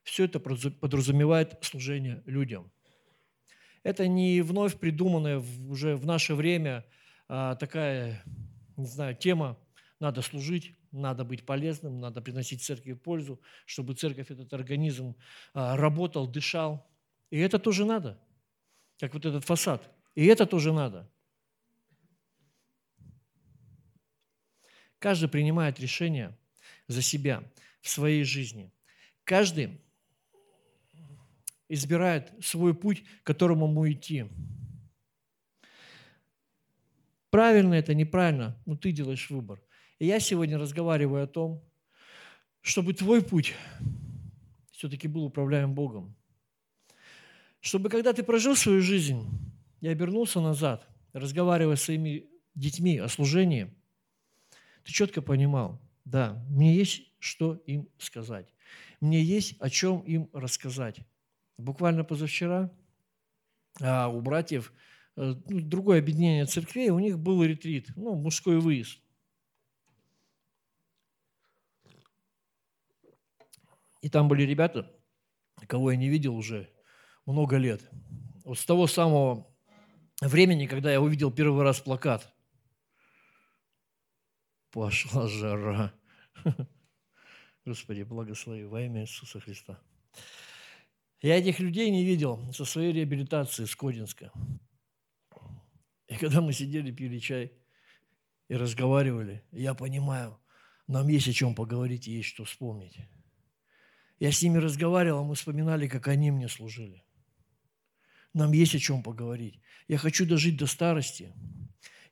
Все 0.03 0.25
это 0.25 0.39
подразумевает 0.39 1.57
служение 1.63 2.23
людям. 2.25 2.71
Это 3.83 4.07
не 4.07 4.41
вновь 4.41 4.77
придуманное 4.77 5.39
уже 5.39 5.95
в 5.95 6.05
наше 6.05 6.35
время 6.35 6.85
а, 7.27 7.55
такая, 7.55 8.23
не 8.77 8.85
знаю, 8.85 9.15
тема, 9.15 9.57
надо 9.99 10.21
служить, 10.21 10.75
надо 10.91 11.23
быть 11.23 11.45
полезным, 11.45 11.99
надо 11.99 12.21
приносить 12.21 12.63
церкви 12.63 12.93
пользу, 12.93 13.41
чтобы 13.65 13.93
церковь, 13.93 14.29
этот 14.29 14.53
организм 14.53 15.15
а, 15.53 15.77
работал, 15.77 16.27
дышал. 16.27 16.87
И 17.29 17.39
это 17.39 17.59
тоже 17.59 17.85
надо, 17.85 18.19
как 18.99 19.13
вот 19.13 19.25
этот 19.25 19.45
фасад. 19.45 19.89
И 20.15 20.25
это 20.25 20.45
тоже 20.45 20.73
надо. 20.73 21.09
Каждый 24.99 25.29
принимает 25.29 25.79
решение 25.79 26.37
за 26.87 27.01
себя 27.01 27.43
в 27.81 27.89
своей 27.89 28.23
жизни. 28.23 28.71
Каждый 29.23 29.81
избирает 31.69 32.33
свой 32.43 32.75
путь, 32.75 33.03
к 33.23 33.25
которому 33.25 33.67
ему 33.67 33.89
идти. 33.89 34.29
Правильно 37.29 37.75
это, 37.75 37.95
неправильно, 37.95 38.61
но 38.65 38.75
ты 38.75 38.91
делаешь 38.91 39.29
выбор. 39.29 39.63
И 40.01 40.07
я 40.07 40.19
сегодня 40.19 40.57
разговариваю 40.57 41.25
о 41.25 41.27
том, 41.27 41.63
чтобы 42.61 42.95
твой 42.95 43.21
путь 43.23 43.53
все-таки 44.71 45.07
был 45.07 45.25
управляем 45.25 45.75
Богом. 45.75 46.15
Чтобы 47.59 47.87
когда 47.87 48.11
ты 48.11 48.23
прожил 48.23 48.55
свою 48.55 48.81
жизнь 48.81 49.23
и 49.79 49.87
обернулся 49.87 50.41
назад, 50.41 50.87
разговаривая 51.13 51.75
с 51.75 51.83
своими 51.83 52.25
детьми 52.55 52.97
о 52.97 53.07
служении, 53.09 53.71
ты 54.83 54.91
четко 54.91 55.21
понимал, 55.21 55.79
да, 56.03 56.43
мне 56.49 56.73
есть 56.73 57.03
что 57.19 57.61
им 57.67 57.87
сказать. 57.99 58.55
Мне 59.01 59.21
есть 59.21 59.55
о 59.59 59.69
чем 59.69 59.99
им 59.99 60.31
рассказать. 60.33 60.97
Буквально 61.59 62.03
позавчера 62.03 62.71
а, 63.79 64.07
у 64.07 64.19
братьев 64.21 64.73
э, 65.15 65.35
ну, 65.47 65.61
другое 65.61 65.99
объединение 65.99 66.47
церквей, 66.47 66.89
у 66.89 66.97
них 66.97 67.19
был 67.19 67.43
ретрит, 67.43 67.91
ну, 67.95 68.15
мужской 68.15 68.59
выезд. 68.59 68.99
И 74.01 74.09
там 74.09 74.27
были 74.27 74.43
ребята, 74.43 74.91
кого 75.67 75.91
я 75.91 75.97
не 75.97 76.09
видел 76.09 76.35
уже 76.35 76.69
много 77.25 77.57
лет. 77.57 77.81
Вот 78.43 78.57
с 78.57 78.65
того 78.65 78.87
самого 78.87 79.47
времени, 80.21 80.65
когда 80.65 80.91
я 80.91 81.01
увидел 81.01 81.31
первый 81.31 81.63
раз 81.63 81.79
плакат. 81.79 82.33
Пошла 84.71 85.27
жара. 85.27 85.93
Господи, 87.65 88.03
благослови 88.03 88.63
во 88.63 88.81
имя 88.81 89.01
Иисуса 89.01 89.39
Христа. 89.39 89.79
Я 91.21 91.37
этих 91.37 91.59
людей 91.59 91.91
не 91.91 92.03
видел 92.03 92.51
со 92.51 92.65
своей 92.65 92.91
реабилитации 92.93 93.65
с 93.65 93.75
Кодинска. 93.75 94.31
И 96.07 96.15
когда 96.15 96.41
мы 96.41 96.51
сидели, 96.51 96.91
пили 96.91 97.19
чай 97.19 97.53
и 98.47 98.55
разговаривали, 98.55 99.43
я 99.51 99.75
понимаю, 99.75 100.39
нам 100.87 101.07
есть 101.07 101.27
о 101.27 101.33
чем 101.33 101.53
поговорить 101.53 102.07
и 102.07 102.11
есть 102.11 102.29
что 102.29 102.43
вспомнить. 102.43 102.97
Я 104.21 104.31
с 104.31 104.41
ними 104.41 104.57
разговаривал, 104.57 105.25
мы 105.25 105.35
вспоминали, 105.35 105.89
как 105.89 106.07
они 106.07 106.31
мне 106.31 106.47
служили. 106.47 107.03
Нам 108.33 108.53
есть 108.53 108.75
о 108.75 108.79
чем 108.79 109.03
поговорить. 109.03 109.59
Я 109.89 109.97
хочу 109.97 110.25
дожить 110.25 110.55
до 110.55 110.67
старости 110.67 111.33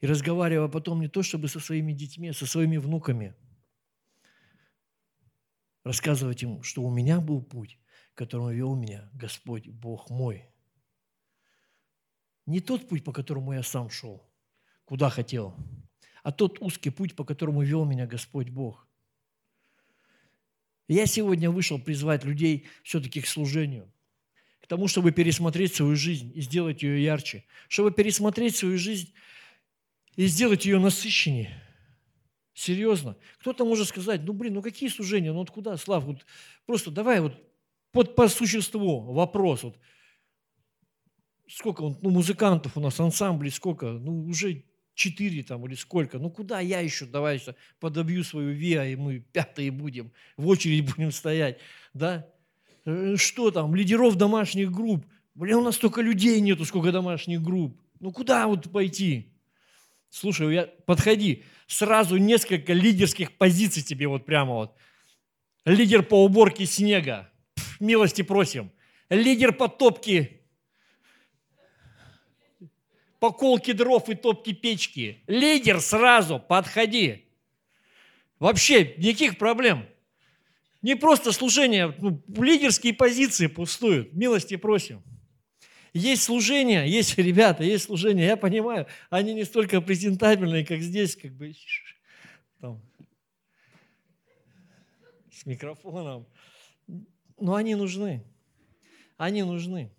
и 0.02 0.08
разговаривая 0.08 0.68
потом 0.68 1.00
не 1.00 1.08
то, 1.08 1.24
чтобы 1.24 1.48
со 1.48 1.62
своими 1.62 1.94
детьми, 1.94 2.30
а 2.30 2.34
со 2.34 2.46
своими 2.46 2.76
внуками– 2.76 3.34
рассказывать 5.84 6.44
им, 6.44 6.64
что 6.64 6.84
у 6.84 6.92
меня 6.92 7.20
был 7.20 7.42
путь, 7.42 7.80
которому 8.14 8.52
вел 8.52 8.76
меня 8.76 9.10
Господь 9.14 9.68
Бог 9.68 10.10
мой. 10.10 10.46
Не 12.46 12.60
тот 12.60 12.88
путь, 12.88 13.04
по 13.04 13.14
которому 13.14 13.54
я 13.54 13.64
сам 13.64 13.90
шел, 13.90 14.30
куда 14.86 15.10
хотел, 15.10 15.56
а 16.24 16.32
тот 16.32 16.62
узкий 16.62 16.90
путь, 16.90 17.16
по 17.16 17.24
которому 17.24 17.62
вел 17.62 17.86
меня 17.86 18.08
Господь 18.08 18.50
Бог. 18.50 18.89
Я 20.90 21.06
сегодня 21.06 21.50
вышел 21.50 21.80
призвать 21.80 22.26
людей 22.26 22.68
все-таки 22.84 23.22
к 23.22 23.28
служению, 23.28 23.92
к 24.62 24.68
тому, 24.68 24.88
чтобы 24.88 25.12
пересмотреть 25.12 25.76
свою 25.76 25.96
жизнь 25.96 26.32
и 26.36 26.42
сделать 26.42 26.84
ее 26.84 27.02
ярче, 27.04 27.46
чтобы 27.68 27.92
пересмотреть 27.92 28.56
свою 28.56 28.78
жизнь 28.78 29.14
и 30.16 30.28
сделать 30.28 30.66
ее 30.66 30.80
насыщеннее– 30.80 31.64
Серьезно. 32.60 33.16
Кто-то 33.40 33.64
может 33.64 33.88
сказать, 33.88 34.20
ну, 34.26 34.34
блин, 34.34 34.56
ну 34.56 34.62
какие 34.62 34.90
служения, 34.90 35.32
ну 35.32 35.40
вот 35.40 35.50
куда, 35.50 35.78
Слав, 35.78 36.04
вот 36.04 36.26
просто 36.66 36.92
давай 36.92 37.22
вот 37.22 37.42
под, 37.94 38.18
по 38.18 38.28
существу 38.28 39.14
вопрос. 39.14 39.64
Вот. 39.64 39.78
Сколько 41.48 41.84
ну, 41.84 42.10
музыкантов 42.10 42.76
у 42.76 42.82
нас, 42.82 43.00
ансамблей 43.00 43.50
сколько? 43.50 43.94
Ну, 43.94 44.26
уже 44.26 44.66
четыре 45.00 45.44
там 45.44 45.66
или 45.66 45.76
сколько. 45.76 46.20
Ну, 46.20 46.30
куда 46.30 46.60
я 46.60 46.82
еще, 46.82 47.06
давай 47.06 47.42
подобью 47.80 48.24
свою 48.24 48.52
ВИА, 48.52 48.86
и 48.86 48.96
мы 48.98 49.20
пятые 49.20 49.72
будем, 49.72 50.12
в 50.36 50.48
очередь 50.48 50.86
будем 50.96 51.12
стоять, 51.12 51.60
да? 51.94 52.28
Э, 52.86 53.16
что 53.16 53.50
там, 53.50 53.74
лидеров 53.76 54.16
домашних 54.16 54.72
групп? 54.72 55.06
Блин, 55.36 55.58
у 55.58 55.64
нас 55.64 55.76
столько 55.76 56.02
людей 56.02 56.42
нету, 56.42 56.66
сколько 56.66 56.92
домашних 56.92 57.42
групп. 57.42 57.80
Ну, 58.02 58.12
куда 58.12 58.46
вот 58.48 58.70
пойти? 58.72 59.32
Слушай, 60.10 60.54
я, 60.54 60.64
подходи, 60.86 61.44
сразу 61.66 62.18
несколько 62.18 62.74
лидерских 62.74 63.38
позиций 63.38 63.82
тебе 63.84 64.08
вот 64.08 64.26
прямо 64.26 64.54
вот. 64.54 64.76
Лидер 65.64 66.04
по 66.04 66.26
уборке 66.26 66.66
снега, 66.66 67.32
Пф, 67.56 67.80
милости 67.80 68.22
просим. 68.22 68.72
Лидер 69.10 69.54
по 69.54 69.70
топке, 69.70 70.39
по 73.20 73.32
колке 73.32 73.74
дров 73.74 74.10
и 74.10 74.16
топке 74.16 74.54
печки. 74.54 75.24
Лидер 75.28 75.82
сразу, 75.82 76.40
подходи. 76.40 77.26
Вообще 78.40 78.96
никаких 78.98 79.38
проблем. 79.38 79.86
Не 80.82 80.96
просто 80.96 81.34
служение, 81.34 81.94
ну, 82.00 82.22
лидерские 82.28 82.94
позиции 82.94 83.48
пустуют. 83.48 84.14
Милости 84.14 84.56
просим. 84.56 85.04
Есть 85.94 86.24
служение, 86.24 86.90
есть 86.90 87.18
ребята, 87.18 87.64
есть 87.64 87.86
служение. 87.86 88.26
Я 88.26 88.38
понимаю, 88.38 88.88
они 89.10 89.34
не 89.34 89.44
столько 89.44 89.82
презентабельные, 89.82 90.66
как 90.66 90.80
здесь, 90.80 91.18
как 91.18 91.34
бы 91.34 91.54
там, 92.62 92.82
с 95.32 95.46
микрофоном. 95.46 96.26
Но 97.38 97.56
они 97.56 97.76
нужны. 97.76 98.24
Они 99.18 99.44
нужны. 99.44 99.92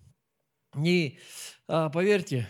И 0.83 1.19
а, 1.67 1.89
поверьте, 1.89 2.47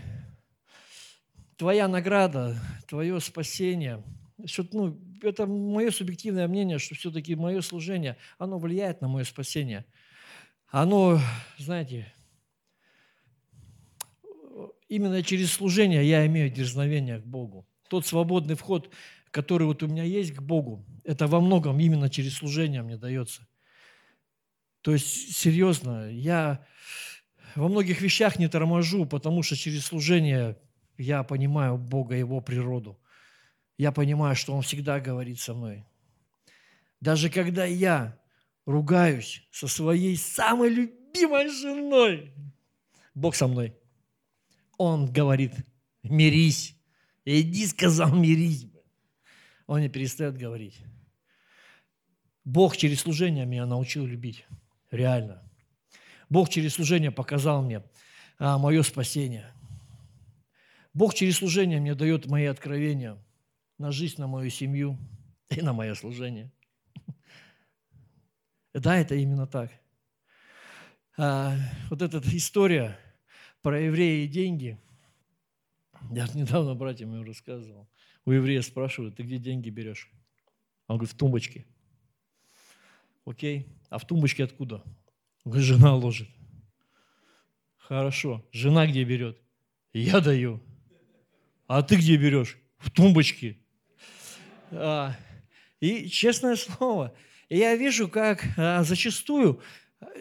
твоя 1.61 1.87
награда, 1.87 2.59
твое 2.87 3.19
спасение, 3.19 4.03
что, 4.45 4.65
ну, 4.71 4.99
это 5.21 5.45
мое 5.45 5.91
субъективное 5.91 6.47
мнение, 6.47 6.79
что 6.79 6.95
все-таки 6.95 7.35
мое 7.35 7.61
служение, 7.61 8.17
оно 8.39 8.57
влияет 8.57 8.99
на 9.01 9.07
мое 9.07 9.25
спасение. 9.25 9.85
Оно, 10.69 11.19
знаете, 11.59 12.11
именно 14.89 15.21
через 15.21 15.51
служение 15.51 16.03
я 16.03 16.25
имею 16.25 16.49
дерзновение 16.49 17.19
к 17.19 17.27
Богу. 17.27 17.67
Тот 17.89 18.07
свободный 18.07 18.55
вход, 18.55 18.91
который 19.29 19.67
вот 19.67 19.83
у 19.83 19.87
меня 19.87 20.01
есть 20.01 20.33
к 20.33 20.41
Богу, 20.41 20.83
это 21.03 21.27
во 21.27 21.39
многом 21.41 21.79
именно 21.79 22.09
через 22.09 22.37
служение 22.37 22.81
мне 22.81 22.97
дается. 22.97 23.47
То 24.81 24.93
есть, 24.93 25.37
серьезно, 25.37 26.09
я 26.09 26.65
во 27.53 27.67
многих 27.67 28.01
вещах 28.01 28.39
не 28.39 28.47
торможу, 28.47 29.05
потому 29.05 29.43
что 29.43 29.55
через 29.55 29.85
служение 29.85 30.57
я 31.01 31.23
понимаю 31.23 31.77
Бога, 31.77 32.15
Его 32.15 32.41
природу. 32.41 32.99
Я 33.77 33.91
понимаю, 33.91 34.35
что 34.35 34.53
Он 34.53 34.61
всегда 34.61 34.99
говорит 34.99 35.39
со 35.39 35.53
мной. 35.53 35.85
Даже 36.99 37.29
когда 37.29 37.65
я 37.65 38.19
ругаюсь 38.65 39.47
со 39.51 39.67
своей 39.67 40.15
самой 40.17 40.69
любимой 40.69 41.49
женой, 41.49 42.33
Бог 43.13 43.35
со 43.35 43.47
мной. 43.47 43.75
Он 44.77 45.11
говорит, 45.11 45.53
мирись. 46.03 46.75
Иди, 47.25 47.67
сказал, 47.67 48.15
мирись. 48.15 48.67
Он 49.67 49.81
не 49.81 49.89
перестает 49.89 50.37
говорить. 50.37 50.81
Бог 52.43 52.77
через 52.77 53.01
служение 53.01 53.45
меня 53.45 53.65
научил 53.65 54.05
любить. 54.05 54.45
Реально. 54.89 55.43
Бог 56.29 56.49
через 56.49 56.73
служение 56.75 57.11
показал 57.11 57.61
мне 57.61 57.83
а, 58.39 58.57
мое 58.57 58.81
спасение. 58.83 59.53
Бог 60.93 61.13
через 61.13 61.37
служение 61.37 61.79
мне 61.79 61.95
дает 61.95 62.25
мои 62.25 62.45
откровения 62.45 63.17
на 63.77 63.91
жизнь, 63.91 64.15
на 64.19 64.27
мою 64.27 64.49
семью 64.49 64.97
и 65.49 65.61
на 65.61 65.73
мое 65.73 65.95
служение. 65.95 66.51
Да, 68.73 68.97
это 68.97 69.15
именно 69.15 69.47
так. 69.47 69.69
А, 71.17 71.57
вот 71.89 72.01
эта 72.01 72.21
история– 72.35 72.97
про 73.61 73.79
евреи 73.79 74.25
и 74.25 74.27
деньги. 74.27 74.77
Я 76.11 76.27
недавно 76.33 76.75
братьям 76.75 77.13
ему 77.13 77.23
рассказывал. 77.23 77.87
У 78.25 78.31
еврея 78.31 78.61
спрашивают, 78.61 79.15
ты 79.15 79.23
где 79.23 79.37
деньги 79.37 79.69
берешь? 79.69 80.11
Он 80.87 80.97
говорит, 80.97 81.13
в 81.13 81.17
тумбочке. 81.17 81.65
Окей, 83.25 83.67
а 83.89 83.99
в 83.99 84.05
тумбочке 84.05 84.43
откуда? 84.43 84.83
Он 85.43 85.51
говорит, 85.51 85.65
жена 85.65 85.95
ложит. 85.95 86.27
Хорошо, 87.77 88.45
жена 88.51 88.87
где 88.87 89.03
берет? 89.03 89.39
Я 89.93 90.21
даю. 90.21 90.61
А 91.73 91.83
ты 91.83 91.95
где 91.95 92.17
берешь? 92.17 92.57
В 92.79 92.91
тумбочке. 92.91 93.57
А, 94.71 95.15
и 95.79 96.09
честное 96.09 96.57
слово, 96.57 97.13
я 97.47 97.77
вижу, 97.77 98.09
как 98.09 98.43
а, 98.57 98.83
зачастую 98.83 99.61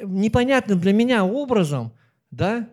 непонятным 0.01 0.79
для 0.79 0.93
меня 0.93 1.25
образом, 1.25 1.93
да, 2.31 2.69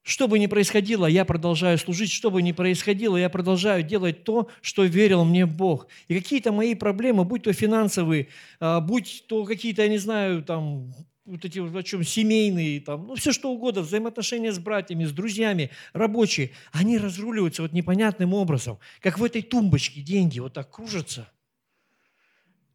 что 0.00 0.28
бы 0.28 0.38
ни 0.38 0.46
происходило, 0.46 1.04
я 1.04 1.26
продолжаю 1.26 1.76
служить, 1.76 2.10
что 2.10 2.30
бы 2.30 2.40
ни 2.40 2.52
происходило, 2.52 3.18
я 3.18 3.28
продолжаю 3.28 3.82
делать 3.82 4.24
то, 4.24 4.48
что 4.62 4.84
верил 4.84 5.26
мне 5.26 5.44
Бог. 5.44 5.88
И 6.08 6.18
какие-то 6.18 6.52
мои 6.52 6.74
проблемы, 6.74 7.24
будь 7.24 7.42
то 7.42 7.52
финансовые, 7.52 8.28
а, 8.60 8.80
будь 8.80 9.26
то 9.28 9.44
какие-то, 9.44 9.82
я 9.82 9.88
не 9.88 9.98
знаю, 9.98 10.42
там, 10.42 10.94
вот 11.24 11.44
эти 11.44 11.58
о 11.58 11.82
чем 11.82 12.04
семейные, 12.04 12.80
там, 12.80 13.06
ну 13.06 13.14
все 13.14 13.32
что 13.32 13.50
угодно, 13.50 13.82
взаимоотношения 13.82 14.52
с 14.52 14.58
братьями, 14.58 15.04
с 15.04 15.12
друзьями, 15.12 15.70
рабочие, 15.92 16.50
они 16.72 16.98
разруливаются 16.98 17.62
вот 17.62 17.72
непонятным 17.72 18.34
образом, 18.34 18.78
как 19.00 19.18
в 19.18 19.24
этой 19.24 19.42
тумбочке 19.42 20.00
деньги 20.00 20.38
вот 20.38 20.54
так 20.54 20.70
кружатся. 20.70 21.30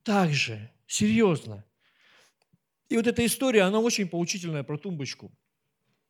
Так 0.03 0.33
же, 0.33 0.71
серьезно. 0.87 1.63
И 2.89 2.97
вот 2.97 3.05
эта 3.05 3.23
история, 3.25 3.63
она 3.63 3.79
очень 3.79 4.07
поучительная 4.07 4.63
про 4.63 4.77
тумбочку. 4.77 5.31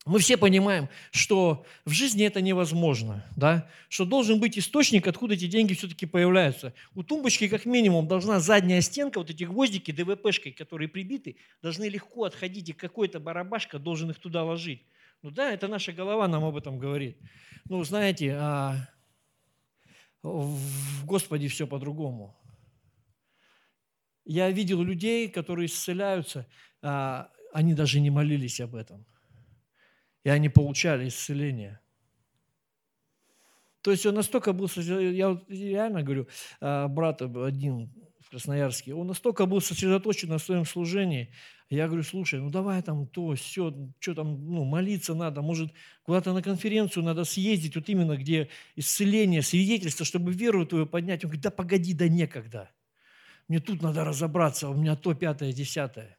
Мы 0.05 0.19
все 0.19 0.37
понимаем, 0.37 0.87
что 1.11 1.65
в 1.85 1.91
жизни 1.91 2.25
это 2.25 2.41
невозможно, 2.41 3.25
да? 3.35 3.69
что 3.89 4.05
должен 4.05 4.39
быть 4.39 4.57
источник, 4.57 5.07
откуда 5.07 5.33
эти 5.33 5.45
деньги 5.45 5.73
все-таки 5.73 6.05
появляются. 6.05 6.73
У 6.95 7.03
тумбочки 7.03 7.47
как 7.47 7.65
минимум 7.65 8.07
должна 8.07 8.39
задняя 8.39 8.81
стенка, 8.81 9.19
вот 9.19 9.29
эти 9.29 9.43
гвоздики 9.43 9.91
ДВПшкой, 9.91 10.53
которые 10.53 10.87
прибиты, 10.87 11.35
должны 11.61 11.89
легко 11.89 12.23
отходить, 12.23 12.69
и 12.69 12.73
какой-то 12.73 13.19
барабашка 13.19 13.77
должен 13.77 14.09
их 14.09 14.19
туда 14.19 14.43
ложить. 14.43 14.83
Ну 15.21 15.31
да, 15.31 15.51
это 15.51 15.67
наша 15.67 15.91
голова 15.91 16.27
нам 16.27 16.45
об 16.45 16.55
этом 16.55 16.79
говорит. 16.79 17.17
Ну, 17.65 17.83
знаете, 17.83 18.35
а 18.35 18.87
в 20.23 21.05
Господе 21.05 21.49
все 21.49 21.67
по-другому. 21.67 22.37
Я 24.25 24.49
видел 24.49 24.81
людей, 24.81 25.27
которые 25.27 25.65
исцеляются, 25.65 26.47
а 26.81 27.31
они 27.51 27.73
даже 27.73 27.99
не 27.99 28.09
молились 28.09 28.61
об 28.61 28.75
этом. 28.75 29.05
И 30.23 30.29
они 30.29 30.49
получали 30.49 31.07
исцеление. 31.07 31.79
То 33.81 33.91
есть 33.91 34.05
он 34.05 34.15
настолько 34.15 34.51
был, 34.53 34.69
я 34.77 35.39
реально 35.47 36.03
говорю, 36.03 36.27
а, 36.59 36.87
брат 36.87 37.21
один 37.21 37.89
в 38.19 38.29
Красноярске, 38.29 38.93
он 38.93 39.07
настолько 39.07 39.45
был 39.45 39.61
сосредоточен 39.61 40.29
на 40.29 40.37
своем 40.37 40.65
служении. 40.65 41.33
Я 41.69 41.87
говорю, 41.87 42.03
слушай, 42.03 42.39
ну 42.39 42.49
давай 42.49 42.81
там 42.81 43.07
то, 43.07 43.35
все, 43.35 43.73
что 43.99 44.15
там, 44.15 44.45
ну, 44.53 44.65
молиться 44.65 45.13
надо, 45.13 45.41
может, 45.41 45.71
куда-то 46.03 46.33
на 46.33 46.41
конференцию 46.41 47.03
надо 47.03 47.23
съездить, 47.23 47.75
вот 47.75 47.87
именно 47.89 48.17
где 48.17 48.49
исцеление, 48.75 49.41
свидетельство, 49.41 50.05
чтобы 50.05 50.33
веру 50.33 50.65
твою 50.65 50.85
поднять. 50.85 51.23
Он 51.23 51.29
говорит, 51.29 51.43
да 51.43 51.51
погоди, 51.51 51.93
да 51.93 52.07
некогда. 52.07 52.71
Мне 53.47 53.59
тут 53.59 53.81
надо 53.81 54.03
разобраться, 54.03 54.69
у 54.69 54.73
меня 54.73 54.95
то, 54.95 55.13
пятое, 55.13 55.53
десятое. 55.53 56.17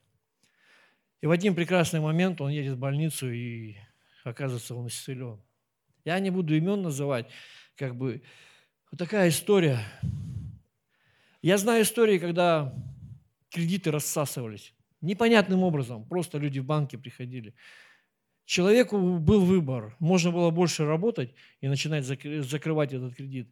И 1.20 1.26
в 1.26 1.30
один 1.30 1.54
прекрасный 1.54 2.00
момент 2.00 2.40
он 2.40 2.50
едет 2.50 2.74
в 2.74 2.78
больницу, 2.78 3.30
и 3.30 3.76
оказывается, 4.24 4.74
он 4.74 4.88
исцелен. 4.88 5.40
Я 6.04 6.18
не 6.20 6.30
буду 6.30 6.54
имен 6.56 6.82
называть, 6.82 7.26
как 7.76 7.96
бы, 7.96 8.22
вот 8.90 8.98
такая 8.98 9.28
история. 9.28 9.80
Я 11.42 11.58
знаю 11.58 11.84
истории, 11.84 12.18
когда 12.18 12.74
кредиты 13.50 13.90
рассасывались. 13.90 14.74
Непонятным 15.00 15.62
образом, 15.62 16.06
просто 16.06 16.38
люди 16.38 16.58
в 16.58 16.64
банке 16.64 16.98
приходили. 16.98 17.54
Человеку 18.44 19.18
был 19.18 19.44
выбор. 19.44 19.96
Можно 19.98 20.32
было 20.32 20.50
больше 20.50 20.84
работать 20.84 21.34
и 21.60 21.68
начинать 21.68 22.04
закрывать 22.04 22.92
этот 22.92 23.14
кредит 23.14 23.48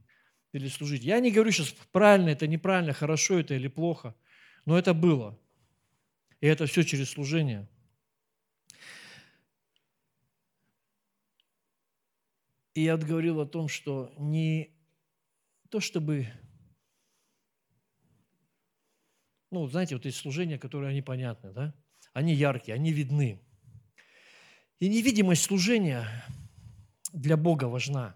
или 0.53 0.69
служить. 0.69 1.05
Я 1.05 1.21
не 1.21 1.31
говорю 1.31 1.53
сейчас, 1.53 1.75
правильно 1.93 2.31
это, 2.31 2.47
неправильно, 2.47 2.93
хорошо 2.93 3.39
это 3.39 3.55
или 3.55 3.69
плохо, 3.69 4.15
но 4.65 4.79
это 4.79 4.95
было. 4.95 5.39
И 6.41 6.47
это 6.47 6.67
все 6.67 6.83
через 6.83 7.11
служение. 7.11 7.69
И 12.79 12.83
я 12.83 12.97
говорил 12.97 13.41
о 13.41 13.45
том, 13.45 13.67
что 13.67 14.15
не 14.19 14.73
то 15.69 15.81
чтобы, 15.81 16.29
ну, 19.51 19.67
знаете, 19.67 19.97
вот 19.97 20.05
есть 20.05 20.19
служения, 20.19 20.61
которые 20.61 20.91
они 20.91 21.03
понятны, 21.03 21.51
да? 21.53 21.75
Они 22.13 22.35
яркие, 22.35 22.77
они 22.77 22.93
видны. 22.93 23.43
И 24.79 24.89
невидимость 24.89 25.43
служения 25.43 26.07
для 27.13 27.37
Бога 27.37 27.65
важна 27.65 28.15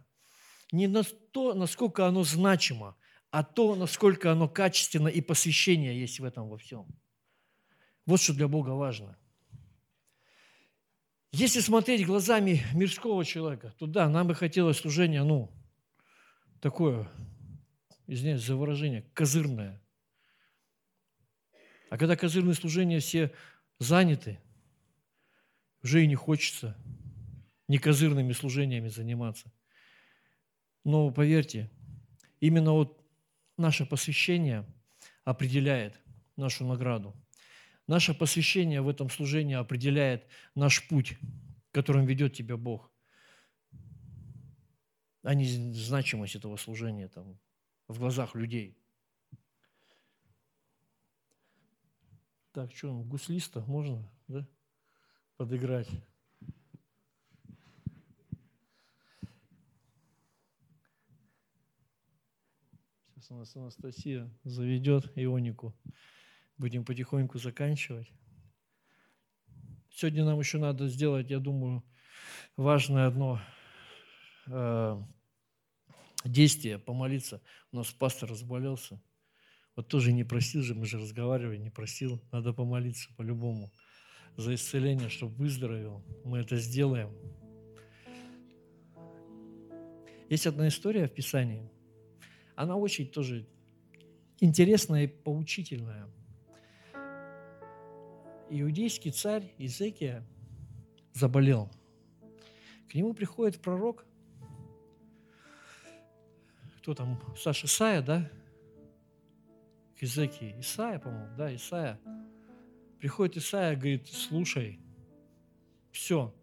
не 0.70 0.86
на 0.86 1.02
то, 1.02 1.54
насколько 1.54 2.06
оно 2.06 2.22
значимо, 2.22 2.96
а 3.32 3.42
то, 3.42 3.74
насколько 3.74 4.30
оно 4.30 4.48
качественно 4.48 5.08
и 5.08 5.20
посвящение 5.20 6.00
есть 6.00 6.20
в 6.20 6.24
этом 6.24 6.48
во 6.48 6.56
всем. 6.56 6.86
Вот 8.06 8.20
что 8.20 8.32
для 8.32 8.46
Бога 8.46 8.70
важно. 8.70 9.18
Если 11.32 11.60
смотреть 11.60 12.06
глазами 12.06 12.62
мирского 12.74 13.24
человека, 13.24 13.74
то 13.78 13.86
да, 13.86 14.08
нам 14.08 14.28
бы 14.28 14.34
хотелось 14.34 14.78
служение, 14.78 15.22
ну, 15.24 15.50
такое, 16.60 17.08
извиняюсь 18.06 18.44
за 18.44 18.54
выражение, 18.54 19.02
козырное. 19.14 19.82
А 21.90 21.98
когда 21.98 22.16
козырные 22.16 22.54
служения 22.54 23.00
все 23.00 23.32
заняты, 23.78 24.38
уже 25.82 26.04
и 26.04 26.06
не 26.06 26.14
хочется 26.14 26.76
не 27.68 27.78
козырными 27.78 28.32
служениями 28.32 28.88
заниматься– 28.88 29.50
но 30.84 31.10
поверьте, 31.10 31.70
именно 32.40 32.72
вот 32.72 33.00
наше 33.56 33.86
посвящение 33.86 34.66
определяет 35.24 36.00
нашу 36.36 36.64
награду. 36.64 37.14
Наше 37.86 38.14
посвящение 38.14 38.80
в 38.80 38.88
этом 38.88 39.10
служении 39.10 39.54
определяет 39.54 40.26
наш 40.54 40.86
путь, 40.88 41.18
которым 41.72 42.06
ведет 42.06 42.34
тебя 42.34 42.56
Бог, 42.56 42.90
а 45.22 45.34
не 45.34 45.44
значимость 45.72 46.36
этого 46.36 46.56
служения 46.56 47.08
там, 47.08 47.38
в 47.88 47.98
глазах 47.98 48.34
людей. 48.34 48.76
Так, 52.52 52.72
что, 52.74 52.92
гуслиста 53.02 53.60
можно 53.62 54.06
да, 54.28 54.46
подыграть? 55.36 55.88
Сейчас 63.14 63.30
у 63.30 63.34
нас 63.36 63.56
Анастасия 63.56 64.30
заведет 64.44 65.10
ионику. 65.16 65.74
Будем 66.62 66.84
потихоньку 66.84 67.40
заканчивать. 67.40 68.06
Сегодня 69.90 70.24
нам 70.24 70.38
еще 70.38 70.58
надо 70.58 70.86
сделать, 70.86 71.28
я 71.28 71.40
думаю, 71.40 71.82
важное 72.56 73.08
одно 73.08 73.40
э, 74.46 75.02
действие, 76.24 76.78
помолиться. 76.78 77.42
У 77.72 77.78
нас 77.78 77.90
пастор 77.90 78.30
разболелся. 78.30 79.02
Вот 79.74 79.88
тоже 79.88 80.12
не 80.12 80.22
просил 80.22 80.62
же, 80.62 80.76
мы 80.76 80.86
же 80.86 81.00
разговаривали, 81.00 81.56
не 81.56 81.70
просил. 81.70 82.22
Надо 82.30 82.52
помолиться 82.52 83.12
по-любому 83.16 83.72
за 84.36 84.54
исцеление, 84.54 85.08
чтобы 85.08 85.34
выздоровел. 85.34 86.04
Мы 86.24 86.38
это 86.38 86.58
сделаем. 86.58 87.12
Есть 90.30 90.46
одна 90.46 90.68
история 90.68 91.08
в 91.08 91.12
Писании– 91.12 91.68
она 92.54 92.76
очень 92.76 93.08
тоже 93.08 93.48
интересная 94.38 95.04
и 95.04 95.06
поучительная. 95.08 96.08
Иудейский 98.54 99.10
царь 99.12 99.54
Изекия 99.56 100.22
заболел. 101.14 101.70
К 102.90 102.94
нему 102.94 103.14
приходит 103.14 103.62
пророк, 103.62 104.04
кто 106.76 106.94
там, 106.94 107.18
Саша, 107.34 107.66
Исаия, 107.66 108.02
да? 108.02 108.30
К 109.98 110.02
Изекии. 110.02 110.54
Исаия, 110.60 110.98
по-моему, 110.98 111.34
да, 111.34 111.54
Исаия. 111.54 111.98
Приходит 112.98 113.38
Исаия, 113.38 113.74
говорит, 113.74 114.06
слушай, 114.08 114.78
все, 115.90 116.34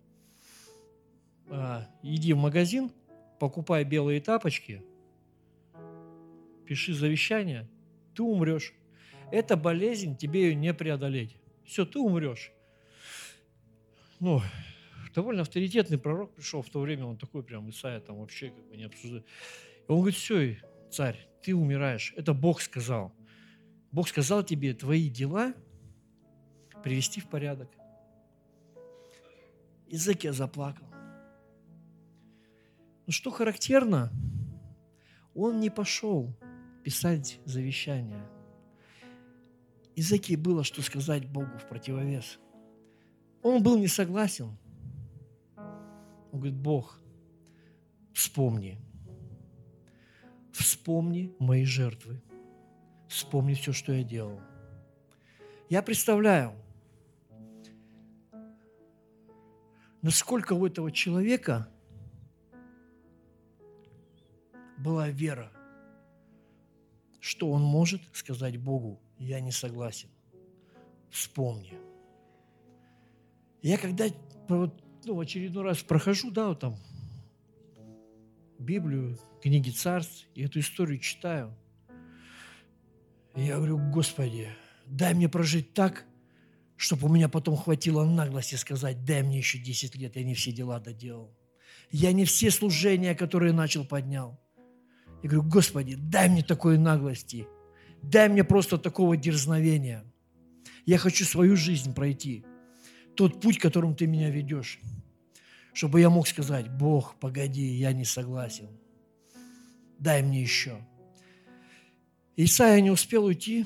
а, 1.47 1.87
иди 2.01 2.33
в 2.33 2.37
магазин, 2.37 2.91
покупай 3.39 3.83
белые 3.83 4.19
тапочки, 4.19 4.83
пиши 6.65 6.95
завещание, 6.95 7.69
ты 8.15 8.23
умрешь. 8.23 8.73
Эта 9.31 9.55
болезнь, 9.55 10.17
тебе 10.17 10.49
ее 10.49 10.55
не 10.55 10.73
преодолеть. 10.73 11.35
Все, 11.69 11.85
ты 11.85 11.99
умрешь. 11.99 12.51
Ну, 14.19 14.41
довольно 15.13 15.43
авторитетный 15.43 15.99
пророк 15.99 16.33
пришел 16.33 16.63
в 16.63 16.69
то 16.71 16.79
время, 16.79 17.05
он 17.05 17.15
такой 17.15 17.43
прям, 17.43 17.69
Исайя 17.69 17.99
там 17.99 18.17
вообще 18.17 18.49
как 18.49 18.67
бы 18.69 18.75
не 18.75 18.85
обсуждает. 18.85 19.23
Он 19.87 19.97
говорит, 19.97 20.15
все, 20.15 20.57
царь, 20.89 21.29
ты 21.43 21.53
умираешь. 21.53 22.11
Это 22.17 22.33
Бог 22.33 22.61
сказал. 22.61 23.13
Бог 23.91 24.09
сказал 24.09 24.43
тебе 24.43 24.73
твои 24.73 25.09
дела 25.09 25.53
привести 26.83 27.21
в 27.21 27.29
порядок. 27.29 27.69
Изекия 29.89 30.33
заплакал. 30.33 30.87
Но 33.05 33.11
что 33.11 33.29
характерно, 33.29 34.11
он 35.35 35.59
не 35.59 35.69
пошел 35.69 36.35
писать 36.83 37.39
завещание. 37.45 38.27
Изаки 39.99 40.37
было 40.37 40.63
что 40.63 40.81
сказать 40.81 41.27
Богу 41.27 41.57
в 41.57 41.67
противовес. 41.67 42.39
Он 43.43 43.61
был 43.61 43.77
не 43.77 43.89
согласен. 43.89 44.57
Он 45.57 46.39
говорит, 46.39 46.55
Бог, 46.55 47.01
вспомни, 48.13 48.79
вспомни 50.53 51.35
мои 51.37 51.65
жертвы, 51.65 52.21
вспомни 53.09 53.55
все, 53.55 53.73
что 53.73 53.91
я 53.91 54.05
делал. 54.05 54.39
Я 55.67 55.81
представляю, 55.81 56.53
насколько 60.01 60.53
у 60.53 60.65
этого 60.65 60.93
человека 60.93 61.67
была 64.77 65.09
вера, 65.09 65.51
что 67.19 67.51
он 67.51 67.63
может 67.63 68.01
сказать 68.13 68.55
Богу, 68.55 69.01
я 69.19 69.39
не 69.39 69.51
согласен. 69.51 70.09
Вспомни. 71.09 71.73
Я 73.61 73.77
когда 73.77 74.05
ну, 74.47 75.19
очередной 75.19 75.63
раз 75.63 75.79
прохожу, 75.79 76.31
да, 76.31 76.47
вот 76.49 76.59
там, 76.59 76.77
Библию, 78.57 79.17
книги 79.41 79.69
царств, 79.69 80.27
и 80.33 80.43
эту 80.43 80.59
историю 80.59 80.99
читаю, 80.99 81.55
я 83.35 83.57
говорю, 83.57 83.77
Господи, 83.91 84.49
дай 84.85 85.13
мне 85.13 85.29
прожить 85.29 85.73
так, 85.73 86.05
чтобы 86.75 87.07
у 87.07 87.11
меня 87.11 87.29
потом 87.29 87.57
хватило 87.57 88.05
наглости 88.05 88.55
сказать, 88.55 89.03
дай 89.03 89.21
мне 89.21 89.37
еще 89.37 89.57
10 89.57 89.95
лет, 89.95 90.15
я 90.15 90.23
не 90.23 90.33
все 90.33 90.51
дела 90.51 90.79
доделал. 90.79 91.35
Я 91.91 92.11
не 92.13 92.25
все 92.25 92.51
служения, 92.51 93.15
которые 93.15 93.51
начал, 93.51 93.85
поднял. 93.85 94.39
Я 95.21 95.29
говорю, 95.29 95.49
Господи, 95.49 95.95
дай 95.95 96.29
мне 96.29 96.43
такой 96.43 96.77
наглости, 96.77 97.47
дай 98.01 98.29
мне 98.29 98.43
просто 98.43 98.77
такого 98.77 99.17
дерзновения. 99.17 100.03
Я 100.85 100.97
хочу 100.97 101.25
свою 101.25 101.55
жизнь 101.55 101.93
пройти, 101.93 102.45
тот 103.15 103.41
путь, 103.41 103.59
которым 103.59 103.95
ты 103.95 104.07
меня 104.07 104.29
ведешь, 104.29 104.79
чтобы 105.73 105.99
я 105.99 106.09
мог 106.09 106.27
сказать, 106.27 106.69
Бог, 106.69 107.15
погоди, 107.19 107.65
я 107.65 107.93
не 107.93 108.05
согласен, 108.05 108.69
дай 109.99 110.23
мне 110.23 110.41
еще. 110.41 110.77
Исайя 112.35 112.81
не 112.81 112.91
успел 112.91 113.25
уйти, 113.25 113.65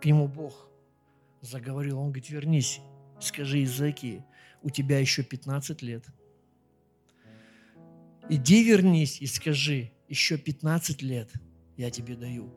к 0.00 0.04
нему 0.04 0.26
Бог 0.26 0.68
заговорил, 1.40 1.98
он 1.98 2.06
говорит, 2.06 2.28
вернись, 2.28 2.80
скажи 3.20 3.62
Изаки, 3.64 4.24
у 4.62 4.70
тебя 4.70 4.98
еще 4.98 5.22
15 5.22 5.82
лет– 5.82 6.04
Иди 8.28 8.62
вернись 8.62 9.20
и 9.20 9.26
скажи, 9.26 9.90
еще 10.08 10.38
15 10.38 11.02
лет 11.02 11.30
я 11.76 11.90
тебе 11.90 12.14
даю. 12.14 12.52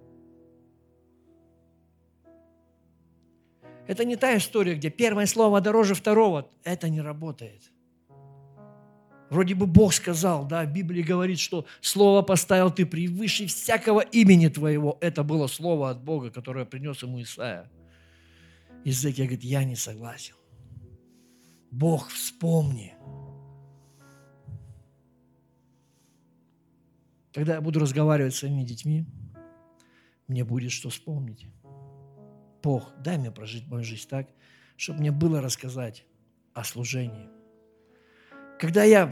Это 3.88 4.04
не 4.04 4.16
та 4.16 4.36
история, 4.38 4.76
где 4.76 4.90
первое 4.90 5.26
слово 5.26 5.62
дороже 5.62 5.94
второго. 5.94 6.50
Это 6.64 6.90
не 6.90 7.02
работает. 7.02 7.72
Вроде 9.30 9.56
бы 9.56 9.66
Бог 9.66 9.94
сказал, 9.94 10.46
да, 10.46 10.64
в 10.64 10.72
Библии 10.72 11.02
говорит, 11.02 11.40
что 11.40 11.66
слово 11.82 12.22
поставил 12.22 12.72
ты 12.72 12.86
превыше 12.86 13.48
всякого 13.48 14.02
имени 14.02 14.48
твоего. 14.48 14.98
Это 15.02 15.24
было 15.24 15.48
слово 15.48 15.90
от 15.90 16.04
Бога, 16.04 16.30
которое 16.30 16.66
принес 16.66 17.02
ему 17.04 17.22
Исаия. 17.22 17.70
Язык 18.84 19.16
говорит, 19.16 19.44
я 19.44 19.64
не 19.64 19.76
согласен. 19.76 20.36
Бог, 21.72 22.10
вспомни. 22.10 22.94
Когда 27.34 27.56
я 27.56 27.62
буду 27.62 27.80
разговаривать 27.80 28.34
с 28.34 28.40
своими 28.40 28.64
детьми, 28.64 29.06
мне 30.28 30.44
будет 30.46 30.72
что 30.72 30.90
вспомнить. 30.90 31.48
Бог, 32.66 32.92
дай 33.04 33.18
мне 33.20 33.32
прожить 33.32 33.68
мою 33.68 33.84
жизнь 33.84 34.10
так, 34.10 34.28
чтобы 34.76 35.00
мне 35.00 35.12
было 35.12 35.40
рассказать 35.40 36.04
о 36.54 36.64
служении. 36.64 37.30
Когда 38.60 38.84
я 38.84 39.12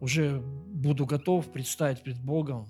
уже 0.00 0.40
буду 0.40 1.06
готов 1.06 1.50
предстать 1.50 2.02
пред 2.02 2.20
Богом, 2.20 2.68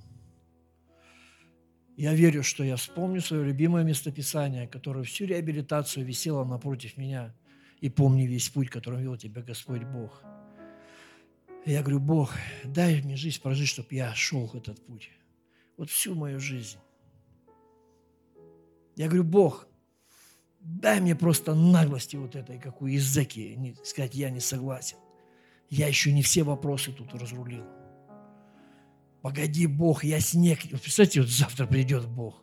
я 1.97 2.15
верю, 2.15 2.45
что 2.45 2.63
я 2.63 2.77
вспомню 2.77 3.21
свое 3.21 3.45
любимое 3.45 3.83
местописание, 3.83 4.69
которое 4.69 5.03
всю 5.03 5.25
реабилитацию 5.25 6.07
висело 6.07 6.45
напротив 6.45 6.97
меня, 6.97 7.35
и 7.81 7.91
помни 7.91 8.23
весь 8.23 8.49
путь, 8.49 8.71
которым 8.71 9.01
вел 9.01 9.17
тебя 9.17 9.43
Господь 9.43 9.83
Бог– 9.83 10.23
я 11.67 11.83
говорю, 11.83 11.99
Бог, 11.99 12.33
дай 12.63 13.03
мне 13.03 13.17
жизнь 13.17 13.43
прожить, 13.43 13.69
чтобы 13.69 13.89
я 13.91 14.15
шел 14.15 14.49
этот 14.55 14.87
путь. 14.87 15.11
Вот 15.77 15.91
всю 15.91 16.15
мою 16.15 16.39
жизнь. 16.39 16.79
Я 18.97 19.07
говорю, 19.07 19.25
Бог, 19.25 19.69
дай 20.61 21.01
мне 21.01 21.15
просто 21.15 21.55
наглости 21.55 22.17
вот 22.17 22.35
этой, 22.35 22.59
как 22.59 22.83
у 22.83 22.89
Изеки, 22.89 23.77
сказать, 23.85 24.15
я 24.15 24.31
не 24.31 24.41
согласен. 24.41 24.97
Я 25.69 25.87
еще 25.87 26.13
не 26.13 26.23
все 26.23 26.43
вопросы 26.43 26.93
тут 26.93 27.15
разрулил. 27.15 27.65
Погоди, 29.23 29.67
Бог, 29.67 30.05
я 30.05 30.21
снег... 30.21 30.61
Представляете, 30.63 31.21
вот 31.21 31.31
завтра 31.31 31.67
придет 31.67 32.07
Бог. 32.09 32.43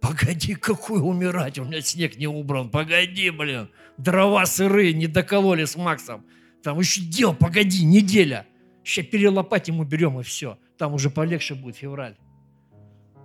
Погоди, 0.00 0.54
какой 0.54 1.00
умирать, 1.00 1.58
у 1.58 1.64
меня 1.64 1.80
снег 1.80 2.16
не 2.16 2.26
убран. 2.26 2.70
Погоди, 2.70 3.30
блин, 3.30 3.70
дрова 3.98 4.46
сырые, 4.46 4.94
не 4.94 5.06
докололи 5.06 5.64
с 5.64 5.76
Максом. 5.76 6.24
Там 6.62 6.78
еще 6.78 7.02
дел, 7.02 7.34
погоди, 7.34 7.84
неделя. 7.84 8.46
Сейчас 8.84 9.06
перелопатим, 9.06 9.80
уберем 9.80 10.18
и 10.20 10.22
все. 10.22 10.58
Там 10.78 10.94
уже 10.94 11.10
полегче 11.10 11.54
будет 11.54 11.76
февраль. 11.76 12.16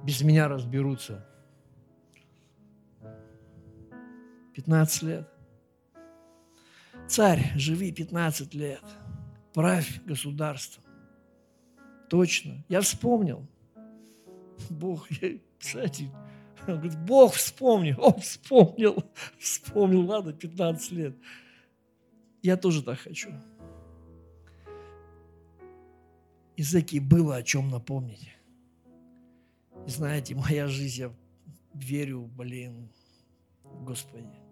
Без 0.03 0.22
меня 0.22 0.47
разберутся. 0.47 1.28
15 4.57 5.03
лет. 5.03 5.29
Царь, 7.07 7.53
живи 7.55 7.91
15 7.91 8.55
лет. 8.55 8.83
Правь 9.53 10.03
государство. 10.03 10.81
Точно. 12.09 12.65
Я 12.67 12.81
вспомнил. 12.81 13.45
Бог, 14.71 15.11
я, 15.21 15.37
кстати, 15.59 16.09
он 16.67 16.77
говорит, 16.77 16.97
Бог 17.05 17.33
вспомнил. 17.33 17.97
Он 18.01 18.19
вспомнил. 18.19 19.03
Вспомнил, 19.37 20.03
ладно, 20.07 20.33
15 20.33 20.91
лет. 20.91 21.15
Я 22.41 22.57
тоже 22.57 22.81
так 22.81 22.97
хочу. 22.97 23.29
Изаки 26.55 26.99
было 26.99 27.35
о 27.35 27.43
чем 27.43 27.69
напомнить. 27.69 28.31
И 29.85 29.89
знаете, 29.91 30.33
моя 30.33 30.67
жизнь, 30.67 31.01
я 31.01 31.13
верю, 31.75 32.23
блин, 32.35 32.89
Господи, 33.63 34.46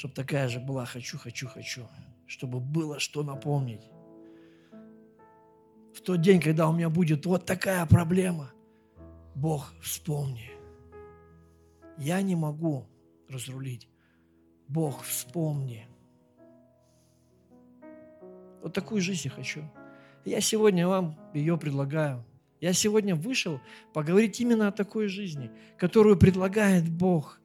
чтобы 0.00 0.14
такая 0.14 0.48
же 0.48 0.60
была, 0.60 0.86
хочу, 0.86 1.18
хочу, 1.18 1.46
хочу, 1.46 1.86
чтобы 2.26 2.58
было 2.58 2.98
что 2.98 3.22
напомнить. 3.22 3.82
В 5.92 6.00
тот 6.00 6.22
день, 6.22 6.40
когда 6.40 6.70
у 6.70 6.72
меня 6.72 6.88
будет 6.88 7.26
вот 7.26 7.44
такая 7.44 7.84
проблема, 7.84 8.50
Бог, 9.34 9.74
вспомни. 9.82 10.52
Я 11.98 12.22
не 12.22 12.34
могу 12.34 12.86
разрулить. 13.28 13.90
Бог, 14.68 15.02
вспомни. 15.02 15.86
Вот 18.62 18.72
такую 18.72 19.02
жизнь 19.02 19.22
я 19.24 19.30
хочу. 19.30 19.70
Я 20.24 20.40
сегодня 20.40 20.88
вам 20.88 21.18
ее 21.34 21.58
предлагаю. 21.58 22.24
Я 22.62 22.72
сегодня 22.72 23.14
вышел 23.14 23.60
поговорить 23.92 24.40
именно 24.40 24.68
о 24.68 24.72
такой 24.72 25.08
жизни, 25.08 25.50
которую 25.76 26.16
предлагает 26.16 26.88
Бог. 26.88 27.38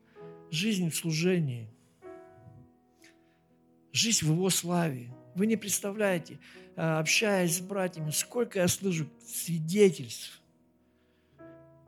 Жизнь 0.52 0.90
в 0.90 0.96
служении. 0.96 1.75
Жизнь 3.96 4.26
в 4.26 4.32
Его 4.32 4.50
славе. 4.50 5.10
Вы 5.36 5.48
не 5.48 5.56
представляете, 5.56 6.38
а, 6.76 7.00
общаясь 7.00 7.56
с 7.56 7.62
братьями, 7.62 8.10
сколько 8.10 8.60
я 8.60 8.68
слышу 8.68 9.08
свидетельств. 9.26 10.42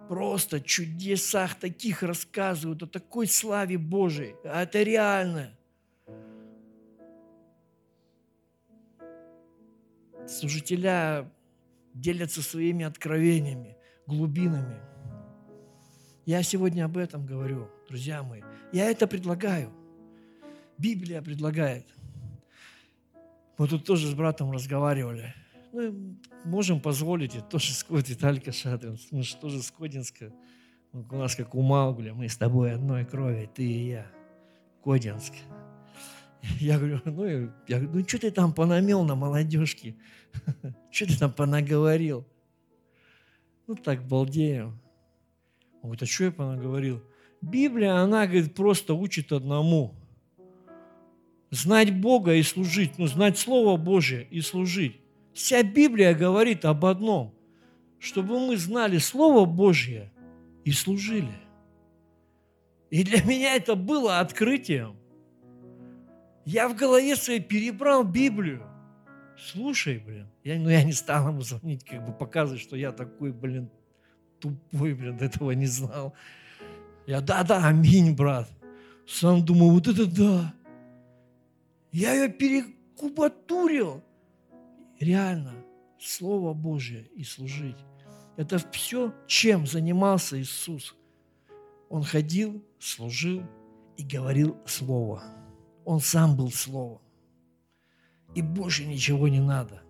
Просто 0.07 0.61
чудесах 0.61 1.55
таких 1.55 2.03
рассказывают, 2.03 2.81
о 2.81 2.87
такой 2.87 3.27
славе 3.27 3.77
Божией. 3.77 4.35
А 4.45 4.63
это 4.63 4.83
реально. 4.83 5.53
служителя 10.27 11.29
делятся 11.93 12.41
своими 12.41 12.85
откровениями, 12.85 13.75
глубинами. 14.05 14.79
Я 16.25 16.41
сегодня 16.41 16.85
об 16.85 16.97
этом 16.97 17.25
говорю, 17.25 17.69
друзья 17.89 18.23
мои. 18.23 18.43
Я 18.71 18.89
это 18.89 19.07
предлагаю. 19.07 19.73
Библия 20.77 21.21
предлагает. 21.21 21.96
Мы 23.57 23.67
тут 23.67 23.85
тоже 23.85 24.07
с 24.07 24.13
братом 24.13 24.51
разговаривали. 24.51 25.33
Ну, 25.73 26.17
можем 26.45 26.79
позволить, 26.79 27.35
это 27.35 27.45
тоже 27.45 27.73
Скот 27.73 28.07
Виталька 28.07 28.51
Шадрин, 28.51 28.97
мы 29.11 29.23
же 29.23 29.35
тоже 29.37 29.61
с 29.61 29.71
Кодинска. 29.71 30.31
У 30.93 31.15
нас 31.15 31.35
как 31.35 31.55
у 31.55 31.61
Маугля, 31.61 32.13
мы 32.13 32.29
с 32.29 32.37
тобой 32.37 32.73
одной 32.73 33.05
крови, 33.05 33.49
ты 33.53 33.63
и 33.63 33.89
я. 33.89 34.07
Кодинск. 34.83 35.33
Я 36.59 36.77
говорю, 36.77 37.01
ну, 37.03 37.25
я 37.67 37.79
говорю, 37.79 37.89
ну 37.93 38.07
что 38.07 38.19
ты 38.19 38.31
там 38.31 38.53
понамел 38.53 39.03
на 39.03 39.15
молодежке? 39.15 39.95
Что 40.91 41.07
ты 41.07 41.17
там 41.17 41.33
понаговорил? 41.33 42.25
Ну, 43.65 43.75
так 43.75 44.07
балдею. 44.07 44.79
Он 45.81 45.89
говорит, 45.89 46.03
а 46.03 46.05
что 46.05 46.23
я 46.25 46.31
понаговорил? 46.31 47.03
Библия, 47.41 47.95
она, 47.95 48.25
говорит, 48.25 48.55
просто 48.55 48.93
учит 48.93 49.31
одному. 49.31 49.93
Знать 51.49 51.95
Бога 51.95 52.33
и 52.33 52.43
служить. 52.43 52.97
Ну, 52.97 53.07
знать 53.07 53.37
Слово 53.37 53.77
Божье 53.77 54.27
и 54.29 54.41
служить. 54.41 54.99
Вся 55.33 55.63
Библия 55.63 56.13
говорит 56.13 56.65
об 56.65 56.85
одном. 56.85 57.33
Чтобы 57.99 58.39
мы 58.39 58.57
знали 58.57 58.97
Слово 58.97 59.45
Божье 59.45 60.11
и 60.65 60.71
служили. 60.71 61.33
И 62.89 63.03
для 63.03 63.23
меня 63.23 63.55
это 63.55 63.75
было 63.75 64.19
открытием. 64.19 64.95
Я 66.45 66.69
в 66.69 66.75
голове 66.75 67.15
своей 67.15 67.41
перебрал 67.41 68.03
Библию. 68.03 68.65
Слушай, 69.37 69.99
блин. 69.99 70.27
Я, 70.43 70.57
ну, 70.57 70.69
я 70.69 70.83
не 70.83 70.93
стал 70.93 71.27
ему 71.27 71.41
звонить, 71.41 71.83
как 71.83 72.05
бы 72.05 72.13
показывать, 72.13 72.61
что 72.61 72.75
я 72.75 72.91
такой, 72.91 73.31
блин, 73.31 73.69
тупой, 74.39 74.93
блин, 74.93 75.17
этого 75.19 75.51
не 75.51 75.65
знал. 75.65 76.13
Я, 77.05 77.21
да-да, 77.21 77.65
аминь, 77.67 78.15
брат. 78.15 78.49
Сам 79.05 79.45
думаю, 79.45 79.71
вот 79.71 79.87
это 79.87 80.05
да. 80.05 80.53
Я 81.91 82.13
ее 82.13 82.29
перекубатурил. 82.29 84.03
Реально, 84.99 85.53
Слово 85.99 86.53
Божье 86.53 87.07
и 87.15 87.23
служить. 87.23 87.77
Это 88.35 88.59
все, 88.71 89.13
чем 89.27 89.65
занимался 89.65 90.39
Иисус. 90.39 90.95
Он 91.89 92.03
ходил, 92.03 92.63
служил 92.79 93.43
и 93.97 94.03
говорил 94.03 94.57
Слово. 94.65 95.23
Он 95.85 95.99
сам 95.99 96.35
был 96.35 96.51
Словом. 96.51 97.01
И 98.35 98.41
больше 98.41 98.85
ничего 98.85 99.27
не 99.27 99.39
надо. 99.39 99.81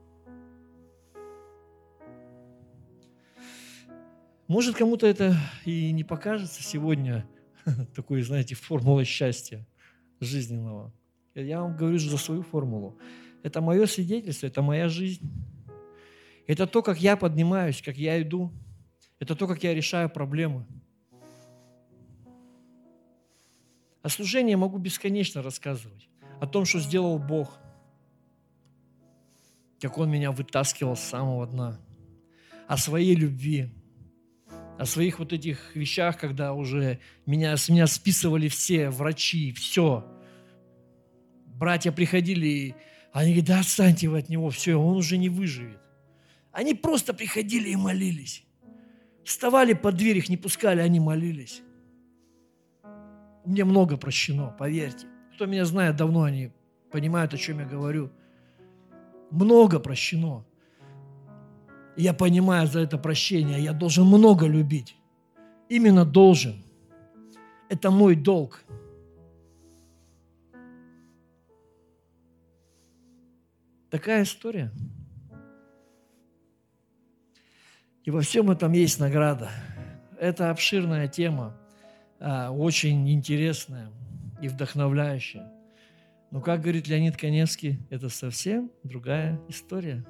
Может, 4.48 4.78
кому-то 4.78 5.06
это 5.08 5.36
и 5.66 5.92
не 5.92 6.06
покажется 6.06 6.64
сегодня 6.64 7.28
такой, 7.96 8.22
знаете, 8.22 8.56
формулой 8.56 9.04
счастья 9.04 9.68
жизненного. 10.22 10.94
Я 11.42 11.62
вам 11.62 11.76
говорю 11.76 12.00
за 12.00 12.18
свою 12.18 12.44
формулу. 12.44 12.98
Это 13.44 13.62
мое 13.62 13.86
свидетельство, 13.86 14.48
это 14.48 14.62
моя 14.62 14.90
жизнь. 14.90 15.30
Это 16.48 16.68
то, 16.68 16.82
как 16.82 17.00
я 17.00 17.18
поднимаюсь, 17.18 17.82
как 17.82 17.98
я 17.98 18.22
иду. 18.22 18.52
Это 19.20 19.36
то, 19.36 19.48
как 19.48 19.64
я 19.64 19.74
решаю 19.74 20.10
проблемы. 20.10 20.66
О 24.02 24.10
служении 24.10 24.52
я 24.52 24.58
могу 24.58 24.78
бесконечно 24.78 25.42
рассказывать. 25.42 26.08
О 26.40 26.48
том, 26.48 26.66
что 26.66 26.80
сделал 26.80 27.20
Бог. 27.20 27.58
Как 29.82 29.98
Он 29.98 30.10
меня 30.10 30.32
вытаскивал 30.32 30.96
с 30.96 31.02
самого 31.02 31.46
дна. 31.48 31.80
О 32.68 32.78
своей 32.78 33.16
любви 33.16 33.70
о 34.78 34.86
своих 34.86 35.20
вот 35.20 35.34
этих 35.34 35.76
вещах, 35.76 36.18
когда 36.18 36.54
уже 36.54 37.00
меня, 37.26 37.58
с 37.58 37.70
меня 37.70 37.88
списывали 37.88 38.48
все 38.48 38.90
врачи, 38.90 39.52
все. 39.52 40.06
Братья 41.58 41.92
приходили, 41.92 42.76
они 43.12 43.32
говорят, 43.32 43.48
да 43.48 43.60
отстаньте 43.62 44.08
вы 44.08 44.20
от 44.20 44.30
него, 44.30 44.50
все, 44.50 44.76
он 44.76 44.98
уже 44.98 45.18
не 45.18 45.30
выживет. 45.30 45.80
Они 46.52 46.74
просто 46.74 47.14
приходили 47.14 47.70
и 47.70 47.76
молились. 47.76 48.46
Вставали 49.24 49.74
под 49.74 49.96
дверь, 49.96 50.18
их 50.18 50.30
не 50.30 50.38
пускали, 50.38 50.82
они 50.82 51.00
молились. 51.00 51.62
Мне 53.46 53.64
много 53.64 53.98
прощено, 53.98 54.56
поверьте. 54.58 55.08
Кто 55.34 55.46
меня 55.46 55.66
знает 55.66 55.96
давно, 55.96 56.24
они 56.24 56.52
понимают, 56.92 57.34
о 57.34 57.38
чем 57.38 57.60
я 57.60 57.66
говорю. 57.66 58.12
Много 59.32 59.80
прощено 59.80 60.46
я 61.98 62.14
понимаю 62.14 62.68
за 62.68 62.82
это 62.82 62.98
прощение, 62.98 63.60
я 63.60 63.74
должен 63.74 64.06
много 64.06 64.46
любить. 64.46 64.96
Именно 65.68 66.06
должен. 66.06 66.64
Это 67.70 67.90
мой 67.90 68.16
долг. 68.16 68.64
Такая 73.90 74.24
история. 74.24 74.72
И 78.04 78.12
во 78.12 78.22
всем 78.22 78.52
этом 78.52 78.74
есть 78.74 79.00
награда. 79.00 79.50
Это 80.20 80.50
обширная 80.50 81.08
тема, 81.08 81.58
а, 82.20 82.52
очень 82.52 83.10
интересная 83.12 83.90
и 84.42 84.48
вдохновляющая. 84.48 85.52
Но, 86.32 86.42
как 86.42 86.62
говорит 86.62 86.88
Леонид 86.88 87.16
Коневский, 87.16 87.80
это 87.90 88.10
совсем 88.10 88.72
другая 88.84 89.40
история. 89.48 90.06